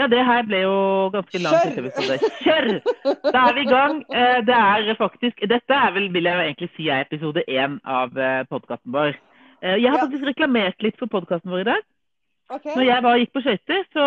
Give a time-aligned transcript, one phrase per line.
[0.00, 0.74] Ja, det her ble jo
[1.12, 2.18] ganske lang episode.
[2.40, 2.68] Kjør!
[3.26, 4.00] Da er vi i gang.
[4.08, 7.76] Eh, Det er faktisk Dette er vel, vil jeg jo egentlig si er episode én
[7.84, 8.14] av
[8.48, 9.18] podkasten vår.
[9.60, 11.82] Eh, Jeg har faktisk reklamert litt for podkasten vår i dag.
[12.50, 12.72] Okay.
[12.74, 14.04] Når jeg var, gikk på skøyter, så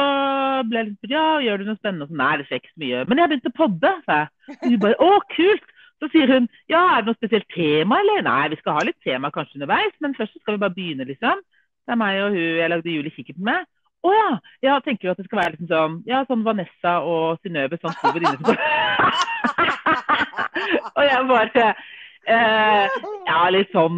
[0.67, 2.03] ble jeg litt Ja, gjør du noe spennende?
[2.07, 3.03] Og så, Nei, det skjer ikke så mye.
[3.07, 4.57] Men jeg har begynt å podde, sa jeg.
[4.57, 5.69] Og hun bare Å, kult!
[6.03, 8.25] Så sier hun ja, er det noe spesielt tema, eller?
[8.25, 11.39] Nei, vi skal ha litt tema kanskje underveis, men først skal vi bare begynne, liksom.
[11.87, 13.69] Det er meg og hun jeg lagde jul i kikkerten med.
[14.03, 14.31] Å ja!
[14.65, 17.95] Ja, tenker du at det skal være liksom sånn Ja, sånn Vanessa og Synnøve, sånn
[18.01, 18.39] to venninner
[20.97, 21.67] Og jeg bare
[22.27, 22.85] eh,
[23.29, 23.95] Ja, litt sånn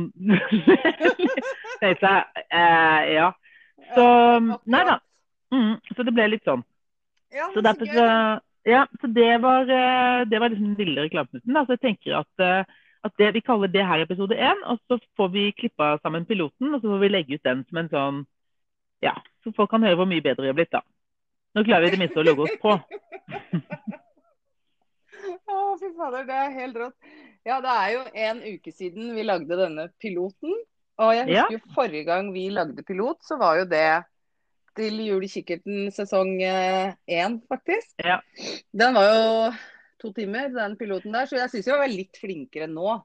[1.82, 2.46] Tenkte jeg.
[2.50, 3.32] Eh, ja.
[3.96, 4.06] Så
[4.72, 5.00] Nei da.
[5.54, 6.64] Mm, så det ble litt sånn.
[7.36, 8.06] Ja, Så derfor så
[8.66, 11.54] Ja, så det var, eh, det var liksom den lille reklamesnutten.
[11.54, 12.64] Så jeg tenker at, eh,
[13.06, 16.74] at det, vi kaller det her episode én, og så får vi klippa sammen piloten,
[16.74, 18.18] og så får vi legge ut den som en sånn
[19.06, 20.82] Ja, så folk kan høre hvor mye bedre vi har blitt, da.
[21.56, 22.76] Nå klarer vi i det minste å logge oss på.
[25.46, 26.96] Å, fy fader, det er helt rått.
[27.46, 30.54] Ja, det er jo en uke siden vi lagde denne piloten.
[31.02, 34.04] Og jeg husker jo forrige gang vi lagde pilot, så var jo det
[34.76, 37.94] til Julekikkerten sesong én, faktisk.
[38.04, 38.20] Ja.
[38.76, 39.26] Den var jo
[40.02, 42.98] to timer, den piloten der, så jeg syns vi var litt flinkere nå.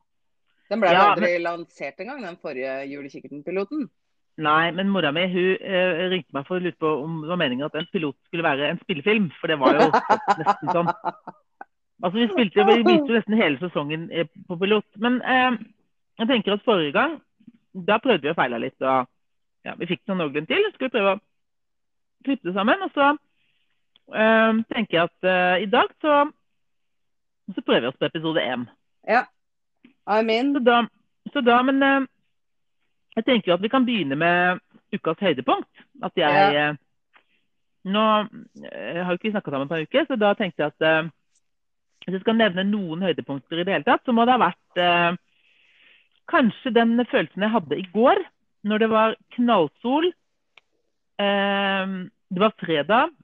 [0.70, 3.88] Den ble Ja, aldri lansert engang, den forrige Jul i kikkerten-piloten.
[4.38, 7.40] Nei, men mora mi hun eh, ringte meg for å lure på om det var
[7.40, 9.28] meningen at en pilot skulle være en spillefilm.
[9.40, 9.88] For det var jo
[10.40, 10.90] nesten sånn.
[12.00, 14.86] Altså, Vi spilte vi viste jo nesten hele sesongen eh, på pilot.
[15.02, 15.58] Men eh,
[16.22, 17.18] jeg tenker at forrige gang,
[17.74, 18.78] da prøvde vi å feile litt.
[18.80, 19.10] og
[19.66, 20.64] ja, Vi fikk noen noenlunde til.
[20.64, 21.20] Så skulle vi prøve å
[22.24, 22.86] klippe det sammen.
[22.86, 26.22] Og så eh, tenker jeg at eh, i dag så,
[27.52, 28.64] så prøver vi oss på episode én.
[29.08, 29.26] Ja.
[30.08, 30.54] I'm in.
[30.56, 30.80] Så da,
[31.34, 32.08] så da men
[33.16, 34.61] jeg tenker jo at vi kan begynne med
[34.94, 35.70] ukas høydepunkt.
[36.03, 36.70] At jeg Ja.
[36.70, 36.77] eh,
[37.84, 38.28] Nå
[38.61, 41.08] jeg har jo ikke snakka sammen på en uke, så da tenkte jeg at uh,
[42.05, 44.81] hvis jeg skal nevne noen høydepunkter i det hele tatt, så må det ha vært
[44.84, 45.16] uh,
[46.28, 48.20] kanskje den følelsen jeg hadde i går,
[48.69, 50.10] når det var knallsol.
[51.16, 53.16] Uh, det var fredag,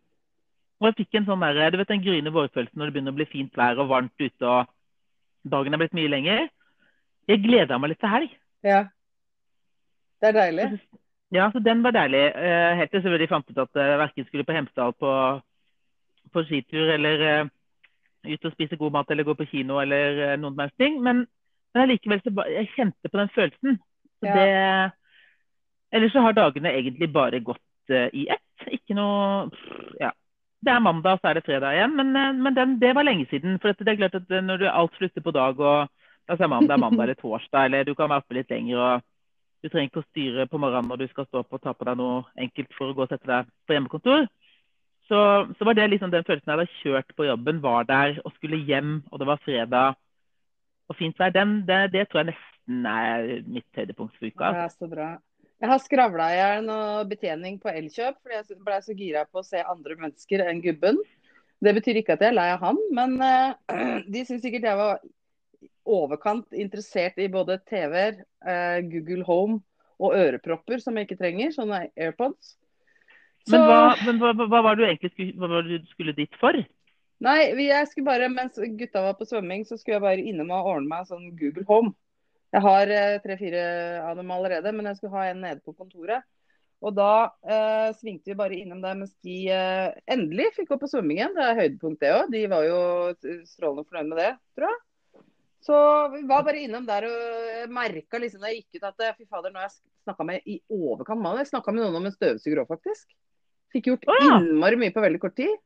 [0.80, 3.20] og jeg fikk en sånn der, du vet den gryende vårfølelsen når det begynner å
[3.20, 4.72] bli fint vær og varmt ute og
[5.46, 6.48] dagen er blitt mye lenger.
[7.28, 8.34] Jeg gleda meg litt til helg.
[8.66, 8.86] Ja.
[10.20, 10.70] Det er deilig.
[11.34, 12.22] Ja, så den var deilig.
[12.38, 15.12] Eh, helt til selvfølgelig fant ut at jeg verken skulle på Hemsedal på,
[16.32, 17.48] på skitur eller eh,
[18.26, 21.00] ut og spise god mat eller gå på kino eller eh, noen som ting.
[21.02, 21.24] Men,
[21.74, 23.80] men allikevel så jeg kjente på den følelsen.
[24.20, 24.36] Så Ja.
[24.38, 24.92] det,
[25.92, 28.70] ellers så har dagene egentlig bare gått eh, i ett.
[28.72, 29.50] Ikke noe
[30.00, 30.12] Ja.
[30.66, 31.92] Det er mandag, så er det fredag igjen.
[31.98, 33.58] Men, eh, men den, det var lenge siden.
[33.60, 35.90] For det er klart at eh, når du alt slutter på dag, og
[36.28, 39.04] altså mandag, mandag eller torsdag, eller du kan være oppe litt lenger og
[39.66, 41.86] du trenger ikke å styre på morgenen når du skal stå opp og ta på
[41.88, 44.26] deg noe enkelt for å gå og sette deg på hjemmekontor.
[45.06, 45.18] Så,
[45.58, 48.62] så var det liksom den følelsen jeg hadde kjørt på jobben, var der og skulle
[48.66, 49.98] hjem, og det var fredag
[50.90, 51.34] og fint vær.
[51.34, 54.52] Den, det, det tror jeg nesten er mitt høydepunkt for uka.
[54.54, 55.10] Det er så bra.
[55.62, 59.40] Jeg har skravla i hjel noe betjening på Elkjøp, fordi jeg ble så gira på
[59.40, 60.98] å se andre mennesker enn gubben.
[61.64, 63.54] Det betyr ikke at jeg er lei av han, men uh,
[64.12, 65.00] de syns sikkert jeg var
[65.86, 69.60] overkant interessert i både TV-er, eh, Google Home
[70.02, 72.56] og ørepropper som jeg ikke trenger, sånne AirPods.
[73.46, 76.16] Så, Men, hva, men hva, hva var du egentlig skulle, hva var det du skulle
[76.16, 76.58] dit for?
[77.22, 80.72] Nei, jeg skulle bare, mens gutta var på svømming, så skulle jeg bare innom og
[80.74, 81.94] ordne meg sånn Google Home.
[82.54, 83.62] Jeg har eh, tre-fire
[84.04, 86.26] av dem allerede, men jeg skulle ha en nede på kontoret.
[86.84, 90.90] Og da eh, svingte vi bare innom der mens de eh, endelig fikk gå på
[90.90, 91.32] svømmingen.
[91.36, 92.28] Det er høydepunkt, det òg.
[92.34, 92.80] De var jo
[93.48, 94.82] strålende fornøyd med det, tror jeg.
[95.66, 95.76] Så
[96.12, 99.50] vi var bare innom der og merka liksom da jeg gikk ut at fy fader,
[99.50, 101.40] nå har jeg snakka med i overkant mann.
[101.42, 103.08] Jeg snakka med noen om en støvsuger òg, faktisk.
[103.74, 104.36] Fikk gjort oh, ja.
[104.38, 105.56] innmari mye på veldig kort tid.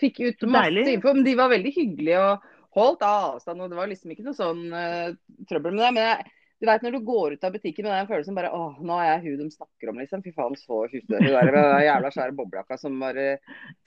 [0.00, 0.96] Fikk ut masse deilig.
[0.96, 1.14] info.
[1.14, 3.62] Men de var veldig hyggelige og holdt avstand.
[3.62, 5.14] og Det var liksom ikke noe sånn uh,
[5.50, 5.92] trøbbel med det.
[5.94, 8.76] Men jeg, du vet når du går ut av butikken med den følelsen bare åh,
[8.82, 10.26] nå er jeg hun de snakker om, liksom.
[10.26, 11.22] Fy faen, så hustø.
[11.22, 13.36] Hun der jævla svære boblejakka som bare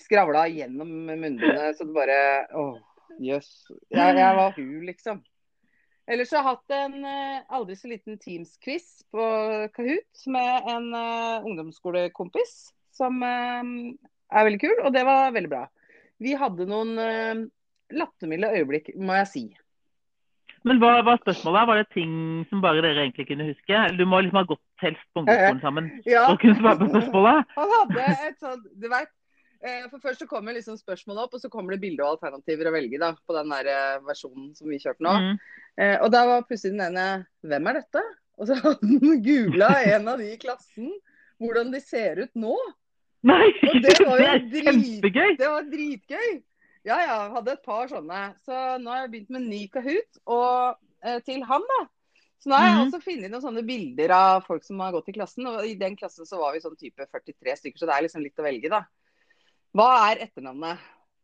[0.05, 1.75] skravla gjennom munnbindet.
[1.75, 2.19] Så du bare
[2.55, 2.77] åh,
[3.19, 3.49] jøss.
[3.91, 5.23] Jeg, jeg var hun, liksom.
[6.05, 9.23] Ellers har jeg hatt en eh, aldri så liten Teams-quiz på
[9.73, 12.53] Kahoot med en eh, ungdomsskolekompis
[12.93, 13.71] som eh,
[14.29, 15.63] er veldig kul, og det var veldig bra.
[16.21, 16.93] Vi hadde noen
[17.91, 19.43] lattermilde øyeblikk, må jeg si.
[20.65, 21.67] Men hva var spørsmålet?
[21.69, 22.13] Var det ting
[22.49, 23.81] som bare dere egentlig kunne huske?
[23.99, 26.23] Du må liksom ha gått helst på ungdomsskolen sammen Ja.
[26.25, 27.51] for å kunne svare på spørsmålet?
[27.57, 29.11] Han hadde et sånt, du vet,
[29.89, 32.73] for Først så kommer liksom spørsmålet opp, og så kommer det bilde og alternativer å
[32.75, 35.13] velge da, på den der eh, versjonen som vi kjørte nå.
[35.23, 35.39] Mm.
[35.81, 37.05] Eh, og da var plutselig den ene
[37.43, 38.03] Hvem er dette?
[38.37, 40.91] Og så hadde han googla en av de i klassen
[41.41, 42.55] hvordan de ser ut nå.
[43.25, 45.35] Nei, Og det var jo drit- kjempegøy!
[45.39, 46.29] Det var dritgøy.
[46.85, 47.15] Ja, ja.
[47.33, 48.19] Hadde et par sånne.
[48.45, 48.53] Så
[48.83, 51.79] nå har jeg begynt med ny Kahoot og, eh, til han, da.
[52.43, 52.83] Så nå har jeg Mhm.
[52.85, 55.47] også funnet noen sånne bilder av folk som har gått i klassen.
[55.49, 58.21] Og i den klassen så var vi sånn type 43 stykker, så det er liksom
[58.21, 58.83] litt å velge, da.
[59.75, 60.83] Hva er etternavnet?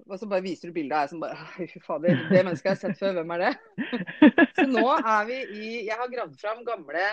[0.09, 2.73] Og så bare viser du bildet av jeg som bare Fy fader, det mennesket jeg
[2.73, 3.51] har sett før, hvem er det?
[4.57, 7.03] Så nå er vi i Jeg har gravd fram gamle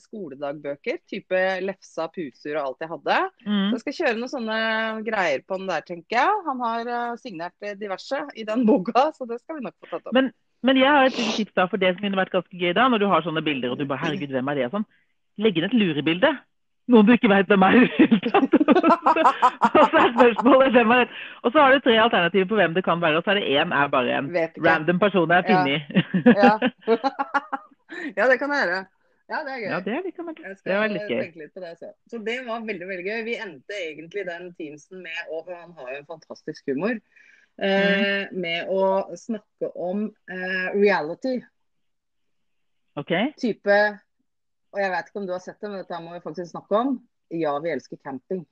[0.00, 3.18] skoledagbøker, type lefsa, puser og alt jeg hadde.
[3.44, 3.70] Så Mm.
[3.72, 4.58] jeg skal kjøre noen sånne
[5.06, 6.42] greier på den der, tenker jeg.
[6.48, 10.08] Han har eh, signert diverse i den boka, så det skal vi nok få tatt
[10.10, 10.14] opp.
[10.16, 10.32] Men,
[10.66, 13.04] men jeg har et tips da, for det som kunne vært ganske gøy da, når
[13.04, 14.70] du har sånne bilder og du bare herregud, hvem er det?
[14.74, 14.88] sånn.
[15.38, 16.34] Legg inn et lurebilde.
[16.88, 18.54] Noen du ikke vet hvem er i det hele tatt.
[19.78, 21.10] og så er spørsmålet hvem er?
[21.44, 23.48] Og så har du tre alternativer på hvem det kan være, og så er det
[23.60, 24.30] én er bare en
[24.66, 25.56] random person jeg har Ja.
[25.58, 25.82] funnet.
[26.26, 26.52] Ja.
[28.16, 28.80] ja, det kan jeg gjøre.
[29.28, 29.68] Ja, det er gøy.
[29.68, 31.20] Ja, det er litt, Jeg det skal litt gøy.
[31.20, 31.90] tenke litt på det også.
[32.08, 33.18] Så det var veldig veldig gøy.
[33.26, 36.96] Vi endte egentlig den Teamsen med og Han har jo en fantastisk humor.
[37.60, 38.40] Eh, Mm.
[38.40, 38.82] med å
[39.18, 41.40] snakke om eh, reality.
[42.96, 43.12] OK?
[43.38, 43.76] Type
[44.74, 46.76] Og jeg vet ikke om du har sett det, men dette må vi faktisk snakke
[46.76, 46.94] om.
[47.32, 48.42] Ja, vi elsker camping.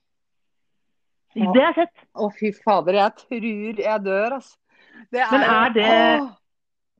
[1.36, 2.04] Og, Det har jeg sett.
[2.16, 4.56] Å, fy fader, jeg tror jeg dør, altså.
[5.12, 6.28] Det er, Men er det- å...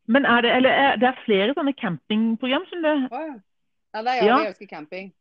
[0.09, 3.17] Men er det Eller er, det er flere sånne campingprogram, skjønner du.
[3.17, 4.03] ja.
[4.03, 4.37] det er ja, Ja.
[4.39, 5.13] vi elsker camping.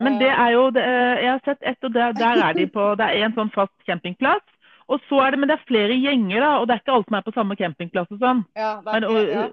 [0.00, 2.66] Men det er jo det, eh, Jeg har sett ett, og der, der er de
[2.66, 4.42] på Det er en sånn fast campingplass.
[4.88, 6.58] Og så er det, Men det er flere gjenger, da.
[6.60, 8.44] Og det er ikke alle som er på samme campingplass og sånn.
[8.56, 9.46] Ja, det er, Men, og, ja.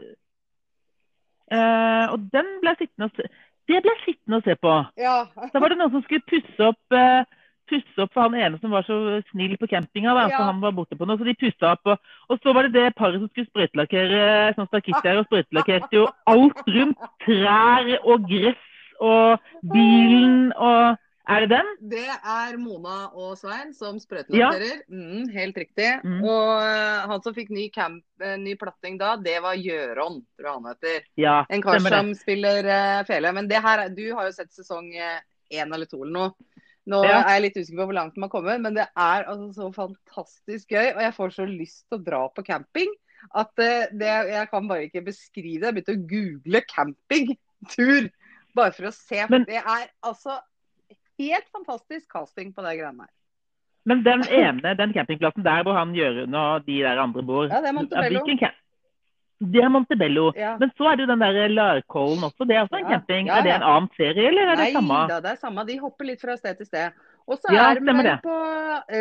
[1.52, 3.26] Uh, og den ble sittende og
[3.72, 4.74] Det ble jeg sittende og se på.
[5.00, 5.20] ja.
[5.54, 7.24] Da var det noen som skulle pusse opp uh,
[7.72, 8.96] pusse opp for han ene som var så
[9.32, 10.14] snill på campinga.
[10.14, 10.38] da, Ja.
[10.38, 11.86] så Han var borte på noe, så de pussa opp.
[11.86, 11.98] Og,
[12.30, 16.66] og så var det det paret som skulle sprøytelakkere sånn stakittgreier, og sprøytelakkerte jo alt
[16.68, 17.00] rundt.
[17.24, 18.68] Trær og gress
[19.00, 19.40] og
[19.72, 20.98] bilen og
[21.32, 21.70] Er det den?
[21.94, 24.82] Det er Mona og Svein som sprøytelakkerer.
[24.92, 25.88] Mm, helt riktig.
[26.04, 26.20] Mm.
[26.28, 30.50] Og eh, han som fikk ny, camp, eh, ny platting da, det var Gjøron, tror
[30.50, 31.06] jeg han heter.
[31.24, 33.32] Ja, En kar som spiller uh, fele.
[33.38, 36.34] Men det her, er- du har jo sett sesong én eller to eller noe.
[36.92, 37.20] Nå Ja.
[37.22, 39.68] er jeg litt usikker på hvor langt de har kommet, men det er altså så
[39.76, 40.96] fantastisk gøy.
[40.96, 42.90] Og jeg får så lyst til å dra på camping
[43.38, 45.68] at uh, det, jeg kan bare ikke beskrive det.
[45.70, 48.10] Jeg begynte å google campingtur
[48.58, 49.22] bare for å se.
[49.30, 50.40] Men- det er altså
[51.22, 53.14] helt fantastisk casting på de greiene her.
[53.90, 57.62] Men den ene, den campingplassen der hvor han gjør unna de der andre bor Ja,
[57.64, 58.26] det er Montebello.
[59.42, 60.26] Det er Montebello.
[60.38, 60.52] Ja.
[60.62, 62.46] Men så er det jo den der Larkollen også.
[62.46, 62.92] Det er også en Ja.
[63.00, 63.26] camping.
[63.32, 65.00] Ja, Er det en annen serie, eller er det Nei samme?
[65.10, 65.66] da, det er samme.
[65.66, 66.92] De hopper litt fra sted til sted.
[67.28, 68.22] Og så Ja, er stemmer vel det.
[68.22, 68.36] på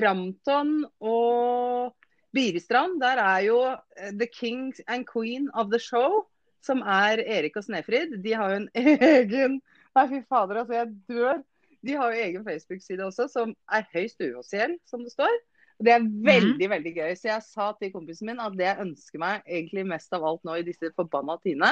[0.06, 1.94] Ramton og
[2.32, 3.00] Biristrand.
[3.02, 3.58] Der er jo
[3.98, 6.24] eh, the king and queen of the show,
[6.62, 8.22] som er Erik og Snefrid.
[8.24, 9.60] De har jo en egen
[9.96, 11.42] Nei, fy fader, altså, jeg dør.
[11.86, 15.32] De har jo egen Facebook-side også, som er høyst uoffisiell, som det står.
[15.80, 17.12] Og Det er veldig veldig gøy.
[17.16, 20.42] Så jeg sa til kompisen min at det jeg ønsker meg egentlig mest av alt
[20.44, 21.70] nå i disse forbanna tidene,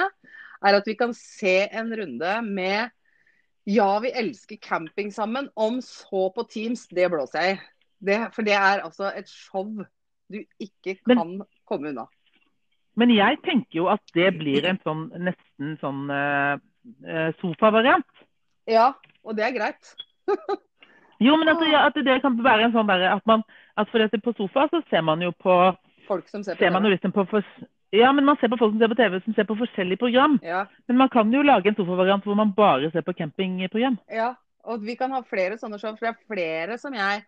[0.64, 2.94] er at vi kan se en runde med
[3.68, 5.50] Ja, vi elsker camping sammen.
[5.54, 7.60] Om så på Teams, det blåser jeg i.
[8.00, 9.66] Det, for det er altså et show
[10.32, 12.06] du ikke Men- kan komme unna.
[12.96, 18.06] Men jeg tenker jo at det blir en sånn nesten sånn eh, sofavariant.
[18.68, 18.92] Ja,
[19.24, 19.94] og det er greit.
[21.18, 23.40] Jo, men at det, at det kan være en sånn derre at man
[23.74, 25.54] at for dette På sofa så ser man jo på
[26.06, 27.42] Folk som ser på ser man jo liksom på for,
[27.90, 30.36] Ja, men man ser på folk som ser på TV, som ser på forskjellige program.
[30.44, 33.98] Ja, Men man kan jo lage en sofavariant hvor man bare ser på campingprogram.
[34.12, 34.34] ja.
[34.68, 37.24] Og vi kan ha flere sånne show, for det er flere som jeg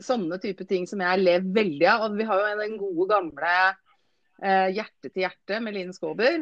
[0.00, 2.06] Sånne type ting som jeg ler veldig av.
[2.06, 3.50] Og vi har jo den gode gamle
[4.40, 6.38] eh, Hjerte til hjerte med Line Skåber.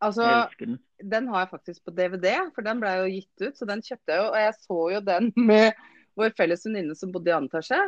[0.00, 0.26] Altså,
[0.58, 0.78] den.
[1.12, 3.56] den har jeg faktisk på DVD, for den ble jo gitt ut.
[3.58, 4.28] Så den kjøpte jeg jo.
[4.30, 5.72] Og jeg så jo den med
[6.16, 7.80] vår felles venninne som bodde i annen etasje.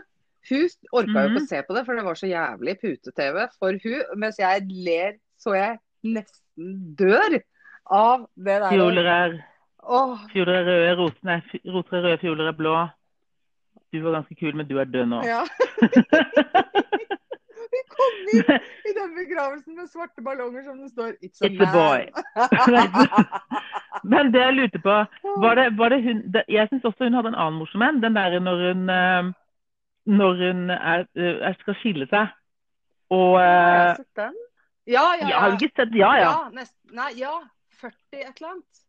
[0.51, 1.45] Hun orka jo ikke Mhm.
[1.45, 5.13] å se på det, for det var så jævlig pute-TV for hun, Mens jeg ler
[5.39, 7.37] så jeg nesten dør
[7.91, 8.71] av det der.
[8.75, 9.37] Fjoler er,
[9.83, 11.37] Åh, fioler er røde, rotene
[11.75, 12.75] roter er røde, fjoler er blå.
[13.93, 15.23] Du var ganske kul, men du er død nå.
[15.27, 15.43] ja.
[17.73, 18.43] Vi kom inn
[19.33, 22.01] begravelsen med svarte ballonger som det står 'It's a It's a boy.
[24.13, 24.95] Men det jeg lurte på,
[25.45, 28.03] var det, var det hun det, Jeg syns også hun hadde en annen morsom en.
[28.03, 29.33] Den der når hun eh,
[30.07, 32.27] Når hun er, er, skal skille seg.
[33.11, 34.35] Og Har jeg eh, sett den?
[34.87, 36.31] Ja, ja, ja, Har du ikke sett Ja, ja.
[36.31, 37.35] Ja, nest, nei, ja.
[37.81, 38.83] 40 et eller annet.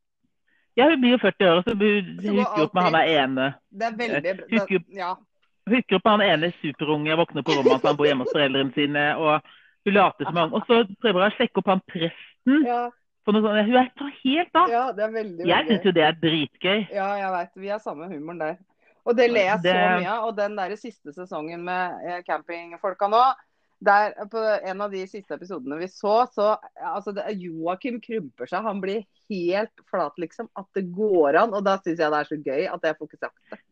[0.77, 3.53] Ja, hun blir jo 40 år, så hun husker opp med han der ene.
[3.69, 4.45] Det er veldig bra.
[4.51, 5.11] Husker- Ja.
[5.69, 8.73] Husker opp med han ene superunge, våkner på rommet hans, han bor hjemme hos foreldrene
[8.73, 9.03] sine.
[9.17, 9.41] Og
[9.85, 12.59] hun later som han Og så prøver hun å sjekke opp han presten.
[12.67, 12.83] Ja.
[13.23, 14.69] Hun er så helt av.
[14.71, 16.79] ja, det er veldig, Jeg syns jo det er dritgøy.
[16.91, 17.51] Ja, jeg veit.
[17.55, 18.57] Vi har samme humoren der.
[19.07, 20.27] Og det ler jeg så mye av.
[20.27, 23.23] Og den der siste sesongen med eh, campingfolka nå,
[23.83, 28.63] der på en av de siste episodene vi så, så altså det, Joakim krymper seg.
[28.63, 30.51] Han blir helt flat, liksom.
[30.59, 31.55] At det går an.
[31.55, 33.63] Og da syns jeg det er så gøy at jeg får ikke sagt det.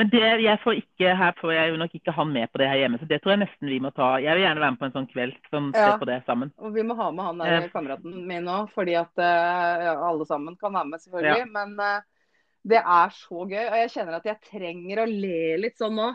[0.00, 2.68] Men det, jeg får ikke, her får jeg jo nok ikke han med på det
[2.70, 4.14] her hjemme, så det tror jeg nesten vi må ta.
[4.22, 5.82] Jeg vil gjerne være med på en sånn kveld som Ja.
[5.82, 6.52] ser på det sammen.
[6.56, 7.68] Og vi må ha med han der Eh.
[7.74, 11.50] kameraten min òg, fordi at uh, alle sammen kan være med, selvfølgelig.
[11.52, 12.00] Men uh,
[12.64, 13.66] det er så gøy.
[13.66, 16.08] Og jeg kjenner at jeg trenger å le litt sånn nå.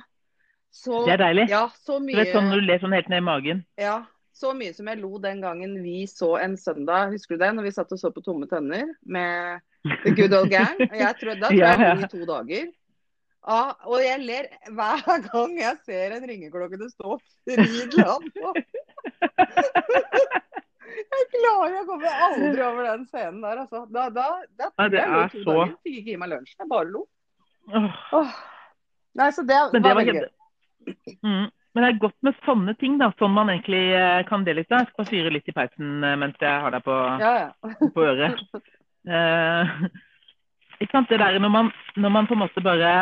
[0.74, 1.46] Så, Det er deilig.
[1.54, 3.62] Ja, så Du vet sånn når du ler sånn helt ned i magen.
[3.77, 4.00] Ja,
[4.34, 7.54] så mye som jeg lo den gangen vi så en søndag, husker du det?
[7.56, 9.62] Når vi satt og så på Tomme tønner med
[10.04, 10.74] The Good Old Gang.
[10.89, 11.94] Jeg tror, da tror jeg ja.
[11.94, 11.96] ja.
[12.01, 12.65] i to dager.
[13.46, 18.54] Ja, og jeg ler hver gang jeg ser en ringeklokke det står Fridland på.
[20.96, 23.82] Jeg klarer jeg kommer aldri over den scenen der, altså.
[23.94, 24.25] Da, da,
[24.60, 25.74] da Ja, det jeg er så- dager.
[25.84, 26.54] Fikk ikke gi meg lunsj.
[26.60, 27.02] Jeg bare lo.
[28.14, 28.32] Oh.
[29.20, 30.28] Nei, så det, Men det var var gøy.
[31.25, 31.46] mm.
[31.75, 33.10] Men det er godt med sånne ting, da.
[33.20, 34.78] Sånn man egentlig eh, kan det litt da.
[34.84, 37.90] Jeg skal bare fyre litt i peisen eh, mens jeg har deg på, Ja, ja.
[37.96, 38.40] på øret.
[39.06, 39.68] Eh,
[40.82, 42.94] ikke sant, det der når man, når man på en måte bare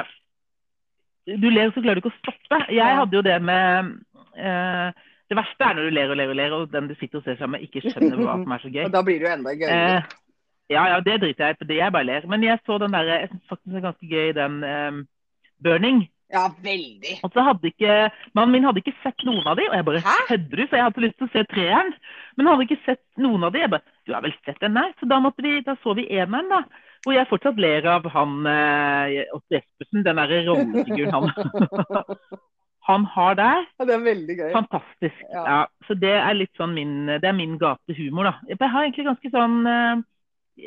[1.27, 2.59] Du ler, så klarer du ikke å stoppe.
[2.73, 3.93] Jeg hadde jo det med
[4.35, 4.89] eh,
[5.31, 7.27] Det verste er når du ler og ler og ler, og den du sitter og
[7.27, 8.83] ser sammen med, ikke skjønner hva som er så gøy.
[8.89, 9.95] Og da blir det jo enda gøyere.
[10.01, 10.19] Eh,
[10.73, 12.27] ja, ja, det driter jeg i, for det jeg bare ler.
[12.31, 14.99] Men jeg så den der, jeg syns faktisk det er ganske gøy, den eh,
[15.63, 16.03] 'Burning'.
[16.33, 17.19] Ja, veldig.
[17.23, 17.95] Og så hadde ikke,
[18.33, 20.15] Mannen min hadde ikke sett noen av de, og jeg bare Hæ?
[20.31, 20.63] kødder du?
[20.69, 21.91] For jeg hadde så lyst til å se treeren.
[22.35, 23.61] Men han hadde ikke sett noen av de.
[23.61, 24.95] Jeg bare Du har vel sett den der?
[24.99, 26.63] Så da, måtte vi, da så vi eneren, da.
[27.03, 32.17] Hvor jeg fortsatt ler av han eh, Jespersen, den derre rollefiguren han
[32.83, 33.61] Han har der.
[33.79, 34.49] Ja, det er veldig gøy.
[34.51, 35.19] Fantastisk.
[35.31, 35.43] Ja.
[35.47, 35.59] Ja.
[35.87, 38.33] Så det er litt sånn min Det er min gatehumor, da.
[38.49, 40.01] Jeg har egentlig ganske sånn eh,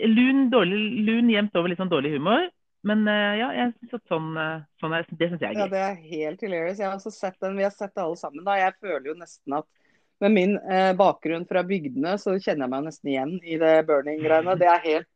[0.09, 2.49] lun, dårlig, lun jevnt over litt sånn dårlig humor.
[2.87, 5.69] Men eh, ja, jeg synes at sånn, eh, sånn er, det syns jeg er Ja,
[5.73, 6.81] det er helt hilarious.
[6.81, 7.59] Jeg har også sett den.
[7.59, 8.45] Vi har sett det alle sammen.
[8.47, 8.57] da.
[8.61, 9.69] Jeg føler jo nesten at
[10.25, 14.57] med min eh, bakgrunn fra bygdene, så kjenner jeg meg nesten igjen i det burning-greiene.
[14.61, 15.11] Det er helt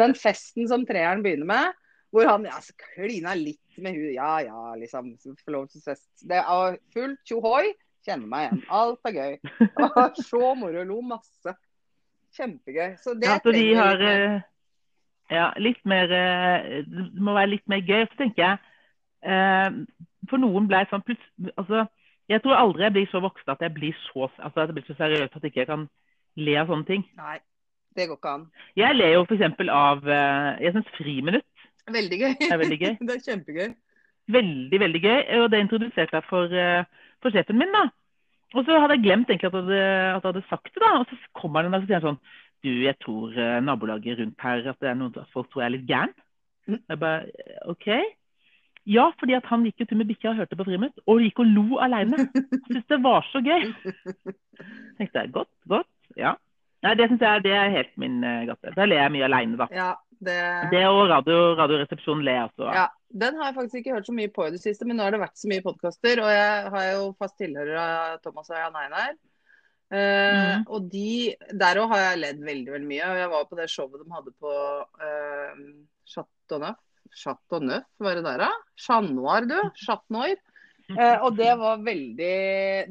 [0.00, 1.80] Den festen som treeren begynner med,
[2.14, 2.58] hvor han ja,
[2.94, 5.14] klina litt med hun Ja ja, liksom.
[5.42, 6.08] Forlovelsesfest.
[6.22, 7.74] Det er fullt tjohoi.
[8.06, 8.60] Kjenner meg igjen.
[8.70, 9.36] Alt er gøy.
[9.82, 10.84] Og så moro.
[10.86, 11.56] Lo masse.
[12.36, 12.96] Kjempegøy.
[13.02, 14.36] Så det Ja, så de har eh,
[15.32, 18.04] ja, litt mer eh, Det må være litt mer gøy.
[18.10, 18.62] Så tenker jeg
[19.30, 19.80] eh,
[20.30, 21.86] For noen ble sånn plutselig Altså,
[22.30, 24.94] jeg tror aldri jeg blir så voksen at jeg blir så, altså, jeg blir så
[24.96, 25.82] seriøs at jeg ikke kan
[26.40, 27.02] le av sånne ting.
[27.18, 27.36] Nei,
[27.94, 28.46] det går ikke an.
[28.76, 29.44] Jeg ler jo f.eks.
[29.70, 31.50] av eh, Jeg syns Friminutt
[31.94, 32.32] Veldig gøy.
[32.40, 32.94] Det er veldig gøy.
[33.08, 33.74] det er kjempegøy.
[34.34, 35.20] Veldig, veldig gøy.
[35.42, 37.84] Og det introduserte jeg for, eh, for sjefen min, da.
[38.54, 39.80] Og så hadde jeg glemt egentlig at jeg hadde,
[40.16, 40.92] at jeg hadde sagt det, da.
[41.00, 42.20] Og så kommer han og så sier sånn
[42.64, 45.68] Du, jeg tror eh, nabolaget rundt her at det er noen at folk tror jeg
[45.68, 46.14] er litt gæren.
[46.64, 46.78] Mm.
[46.88, 47.88] Jeg bare OK.
[48.88, 51.42] Ja, fordi at han gikk jo tur med bikkja og hørte på Friminutt, og gikk
[51.44, 52.26] og lo aleine.
[52.66, 53.68] Syntes det var så gøy.
[54.98, 55.90] Tenkte jeg godt, godt.
[56.20, 56.34] Ja.
[56.84, 58.68] Nei, det syns jeg det er helt min gatte.
[58.68, 58.74] gate.
[58.76, 59.68] Da ler jeg mye aleine, da.
[59.72, 59.90] Ja,
[60.24, 62.68] det Det og radio, Radioresepsjonen ler jeg også.
[62.68, 62.74] av.
[62.74, 62.86] Ja,
[63.24, 65.14] Den har jeg faktisk ikke hørt så mye på i det siste, men nå har
[65.14, 66.22] det vært så mye podkaster.
[66.22, 69.14] Og jeg har jo fast tilhører av Thomas og Jan Einar.
[69.94, 70.64] Uh, mm.
[70.74, 73.10] Og de, der òg har jeg ledd veldig veldig mye.
[73.10, 74.54] Og jeg var på det showet de hadde på
[75.04, 75.62] uh,
[76.08, 76.80] Chateau Neuf.
[77.14, 78.50] Chateau Neuf, var det der, da?
[78.80, 79.58] Chat Noir, du.
[79.78, 80.34] Chat Noir.
[80.92, 82.32] Eh, og det var veldig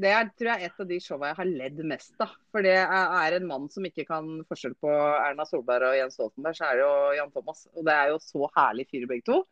[0.02, 2.32] Det er tror jeg et av de showa jeg har ledd mest av.
[2.52, 6.18] For det er, er en mann som ikke kan forskjell på Erna Solberg og Jens
[6.18, 7.68] Stoltenberg, så er det jo Jan Thomas.
[7.78, 9.44] Og det er jo så herlig fyr begge to.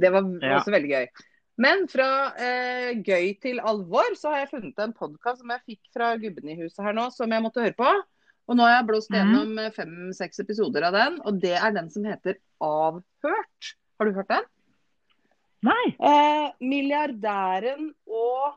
[0.00, 0.54] Det var Ja.
[0.56, 1.06] også veldig gøy.
[1.60, 5.82] Men fra uh, gøy til alvor så har jeg funnet en podkast som jeg fikk
[5.92, 7.90] fra gubben i huset her nå, som jeg måtte høre på.
[8.48, 9.18] Og nå har jeg blåst Mhm.
[9.20, 9.74] gjennom mm.
[9.76, 13.74] fem-seks episoder av den, og det er den som heter Avhørt.
[14.00, 14.48] Har du hørt den?
[15.62, 18.54] Eh, milliardæren og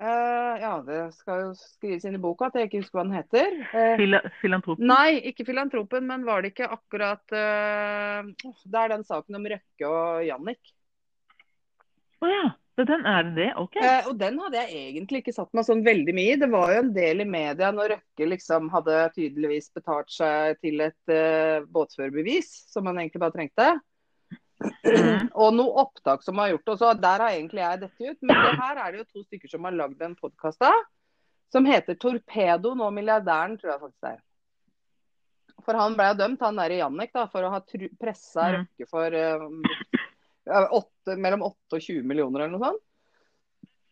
[0.00, 3.18] eh, Ja, det skal jo skrives inn i boka at jeg ikke husker hva den
[3.18, 3.58] heter.
[3.70, 4.88] Eh, Fila, filantropen?
[4.88, 9.90] nei, ikke filantropen, men var det ikke akkurat eh, Det er den saken om Røkke
[9.90, 10.76] og Jannik.
[12.24, 12.46] Å ja.
[12.76, 13.46] Så den er det?
[13.56, 13.76] OK.
[13.80, 16.40] Eh, og den hadde jeg egentlig ikke satt meg sånn veldig mye i.
[16.42, 20.84] Det var jo en del i media når Røkke liksom hadde tydeligvis betalt seg til
[20.84, 23.70] et uh, båtførerbevis, som han egentlig bare trengte.
[24.60, 25.30] Mhm.
[25.42, 26.76] og noe opptak som har gjort det.
[26.80, 28.20] Så der har egentlig jeg dette ut.
[28.22, 30.84] Men det her er det jo to stykker som har lagd en podkast av.
[31.52, 34.22] Som heter 'Torpedoen og milliardæren', tror jeg faktisk det er.
[35.64, 37.60] For han ble dømt, han der i Jannik, da, for å ha
[38.00, 38.56] pressa Mhm.
[38.56, 42.82] Røkke for uh, 8, mellom 8 og 20 millioner eller noe sånt.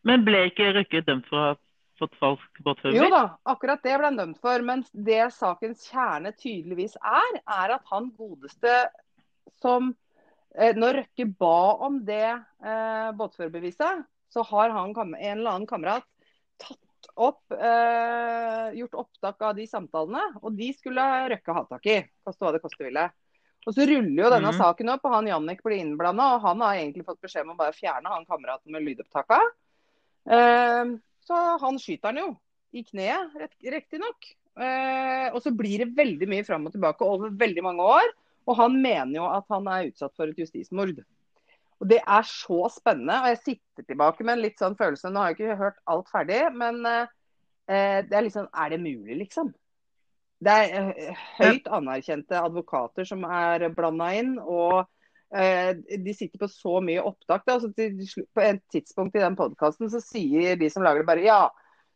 [0.04, 1.54] Men ble ikke Røkke dømt for å ha
[1.98, 2.60] fått falsk
[2.92, 4.62] Jo da, akkurat det ble han dømt for.
[4.62, 8.90] Men det sakens kjerne tydeligvis er, er at han godeste
[9.62, 10.03] som eh,
[10.54, 16.06] når Røkke ba om det eh, båtførerbeviset, så har han en eller annen kamerat
[16.62, 16.78] tatt
[17.14, 20.22] opp, eh, gjort opptak av de samtalene.
[20.42, 23.08] Og de skulle Røkke ha tak i, koste hva det koste ville.
[23.64, 24.58] Og så ruller jo denne mm.
[24.60, 26.34] saken opp, og han Jannik blir innblanda.
[26.36, 29.40] Og han har egentlig fått beskjed om å bare fjerne han kameraten med lydopptaka.
[30.30, 32.30] Eh, så han skyter han jo
[32.74, 33.32] i kneet,
[33.62, 34.34] riktignok.
[34.54, 38.12] Eh, og så blir det veldig mye fram og tilbake over veldig mange år.
[38.44, 40.98] Og han mener jo at han er utsatt for et justismord.
[41.80, 43.16] Og det er så spennende.
[43.24, 46.10] Og jeg sitter tilbake med en litt sånn følelse Nå har jeg ikke hørt alt
[46.12, 49.52] ferdig, men eh, det er liksom Er det mulig, liksom?
[50.44, 54.36] Det er eh, høyt anerkjente advokater som er blanda inn.
[54.38, 54.84] og
[55.34, 55.72] eh,
[56.04, 57.44] de sitter på så mye opptak.
[57.48, 61.02] Da, så til, slutt- på et tidspunkt i den podkasten så sier de som lager
[61.02, 61.42] det, bare ja.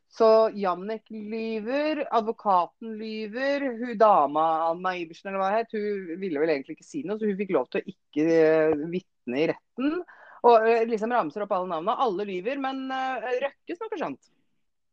[0.08, 6.40] Så Jannik lyver, advokaten lyver, hun dama Anna Iversen eller hva det het, hun ville
[6.40, 8.24] vel egentlig ikke si noe, så hun fikk lov til å ikke
[8.72, 9.98] uh, vitne i retten.
[10.46, 11.98] Og eh, liksom ramser opp alle navnene.
[11.98, 14.32] Alle lyver, men eh, Røkke snakker sant.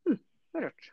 [0.07, 0.91] Hm, det er rart.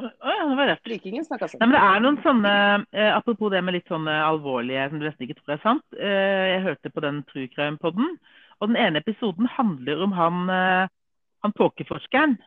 [0.00, 0.86] Å ja, det var rett.
[0.88, 1.60] Rikingen snakker sant.
[1.60, 2.52] Nei, men det er noen sånne,
[2.96, 5.84] eh, Apropos det med litt sånne alvorlige som du nesten ikke tror er sant.
[5.98, 8.14] Eh, jeg hørte på den True Crime-podden,
[8.60, 10.86] og den ene episoden handler om han, eh,
[11.44, 12.38] han tåkeforskeren.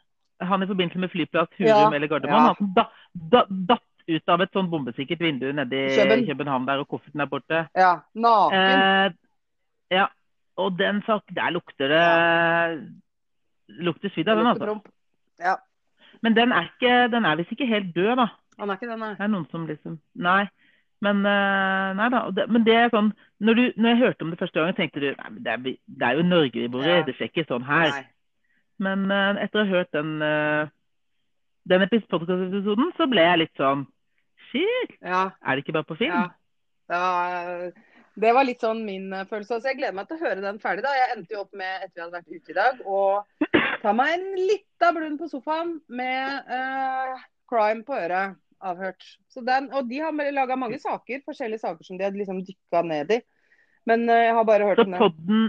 [0.41, 2.45] Han i forbindelse med flyplass Hurum Ja, eller Gardermoen.
[2.45, 2.55] ja.
[2.59, 6.25] Han da, da, datt ut av et sånn bombesikkert vindu nede i Køben.
[6.27, 7.61] København der, og kofferten er borte.
[7.77, 8.57] Ja, naken.
[8.59, 9.13] Eh,
[9.95, 10.07] ja.
[10.59, 12.03] Og den sak, der lukter det
[13.83, 14.81] lukter svidd av den, altså.
[15.41, 15.55] Ja,
[16.21, 18.27] Men den er, ikke, den er visst ikke helt død, da.
[18.59, 19.13] han er ikke den, nei.
[19.17, 20.43] Det er noen som liksom Nei.
[21.03, 22.19] Men, eh, nei da.
[22.31, 23.09] Det, men det er sånn
[23.43, 25.79] når, du, når jeg hørte om det første gangen, tenkte du nei, men det, er,
[25.99, 26.91] det er jo Norge vi bor i.
[26.93, 27.01] Ja.
[27.03, 27.89] Det skjer ikke sånn her.
[27.97, 28.05] nei.
[28.83, 30.67] Men eh, etter å ha hørt den, uh,
[31.69, 33.87] den podkast-episoden, så ble jeg litt sånn
[34.49, 36.13] Shit, Ja, er det ikke bare på film?
[36.13, 36.27] Ja.
[36.91, 37.71] Det var,
[38.21, 39.57] det var litt sånn min eh, følelse.
[39.57, 40.83] Så jeg gleder meg til å høre den ferdig.
[40.85, 40.91] da.
[40.97, 42.99] Jeg endte jo opp med, etter vi hadde vært ute i dag, å
[43.81, 48.38] ta meg en lita blund på sofaen med uh, crime på øret.
[48.63, 49.03] Avhørt.
[49.27, 52.84] Så den, og de har laga mange saker, forskjellige saker som de hadde liksom dykka
[52.88, 53.17] ned i.
[53.89, 55.01] Men eh, jeg har bare hørt Så om det.
[55.01, 55.41] podden,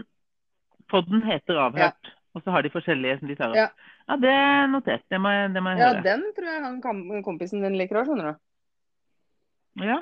[0.91, 3.57] podden heter Avhørt, og så har de forskjellige som de tar opp.
[3.59, 3.69] Ja.
[4.09, 5.05] Ja, det er notert.
[5.11, 6.03] Det må jeg, det må jeg Ja, høre.
[6.03, 9.87] den tror jeg han kompisen din liker òg, skjønner du.
[9.87, 10.01] Ja.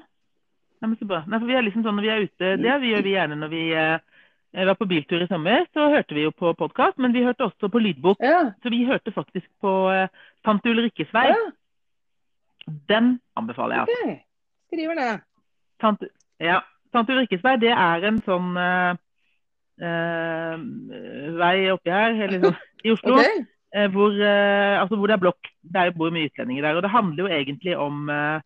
[0.82, 1.20] Nei, men så bra.
[1.28, 3.50] Nei, for vi er liksom sånn når vi er ute, Det gjør vi gjerne når
[3.52, 5.66] vi eh, var på biltur i sommer.
[5.72, 8.18] Så hørte vi jo på podkast, men vi hørte også på lydbok.
[8.20, 8.52] Ja.
[8.62, 10.08] Så vi hørte faktisk på eh,
[10.44, 11.28] Tante Ulrikkes vei.
[11.30, 11.42] ja.
[12.88, 13.80] Den anbefaler jeg.
[13.82, 14.10] altså.
[14.10, 14.18] OK.
[14.72, 15.12] Skriver det.
[15.82, 16.08] Tante,
[16.40, 16.60] ja.
[16.92, 19.00] Tante Ulrikkes vei, det er en sånn eh, eh,
[21.38, 23.44] vei oppi her, eller sånn, i Oslo, Okay.
[23.74, 25.48] eh, hvor, eh, altså hvor det er blokk.
[25.62, 26.76] Det er bor mye utlendinger der.
[26.78, 28.40] Og det handler jo egentlig om eh,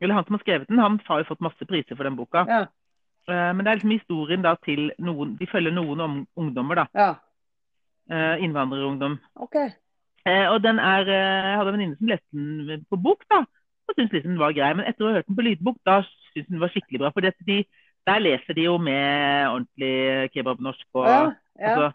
[0.00, 2.44] Eller han som har skrevet den, han har jo fått masse priser for den boka.
[2.48, 2.62] Ja.
[3.28, 6.86] Eh, men det er liksom historien da til noen De følger noen om, ungdommer, da.
[6.94, 7.14] ja.
[8.06, 9.16] Eh, innvandrerungdom.
[9.48, 9.72] Okay.
[10.26, 13.40] Eh, og den er eh, Jeg hadde en venninne som leste den på bok, da.
[13.88, 14.68] Og syntes liksom den var grei.
[14.78, 17.10] Men etter å ha hørt den på lydbok, da syntes den var skikkelig bra.
[17.14, 17.56] For de,
[18.06, 20.86] der leser de jo med ordentlig kebabnorsk.
[20.94, 21.32] og Ja.
[21.58, 21.70] ja.
[21.72, 21.92] altså,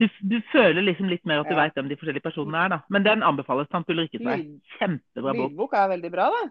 [0.00, 1.64] du, du føler liksom litt mer at du Ja.
[1.64, 2.78] vet hvem de forskjellige personene er, da.
[2.88, 3.68] Men den anbefales.
[3.68, 4.38] Tante Ulrikkes vei.
[4.78, 5.50] Kjempebra bok.
[5.50, 6.50] Lydbok er veldig bra, da.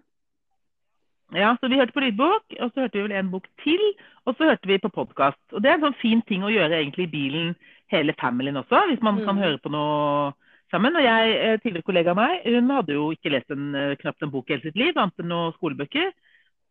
[1.37, 3.81] Ja, så vi hørte på lydbok, og så hørte vi vel en bok til,
[4.25, 5.37] og så hørte vi på podkast.
[5.53, 7.51] Og det er en sånn fin ting å gjøre egentlig i bilen,
[7.93, 9.41] hele familien også, hvis man kan Mm.
[9.43, 10.33] høre på noe
[10.71, 10.95] sammen.
[10.95, 14.23] Og jeg, eh, tidligere kollega av meg, hun hadde jo ikke lest en, eh, knapt
[14.23, 16.11] en bok i hele sitt liv, annet enn noen skolebøker.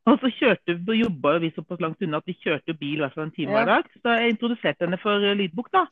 [0.09, 3.35] Og så kjørte, jobba vi såpass langt unna at vi kjørte bil hvert fall en
[3.35, 3.59] time Ja.
[3.59, 3.89] hver dag.
[4.03, 5.85] Så jeg introduserte henne for eh, lydbok, da.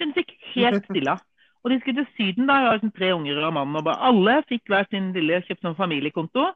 [0.00, 1.16] Hun fikk helt stille.
[1.62, 2.58] Og de skulle til Syden, da.
[2.58, 3.76] Jeg har liksom tre unger og mann.
[3.76, 6.48] Og bare alle fikk hver sin lille kjøpt sånn familiekonto.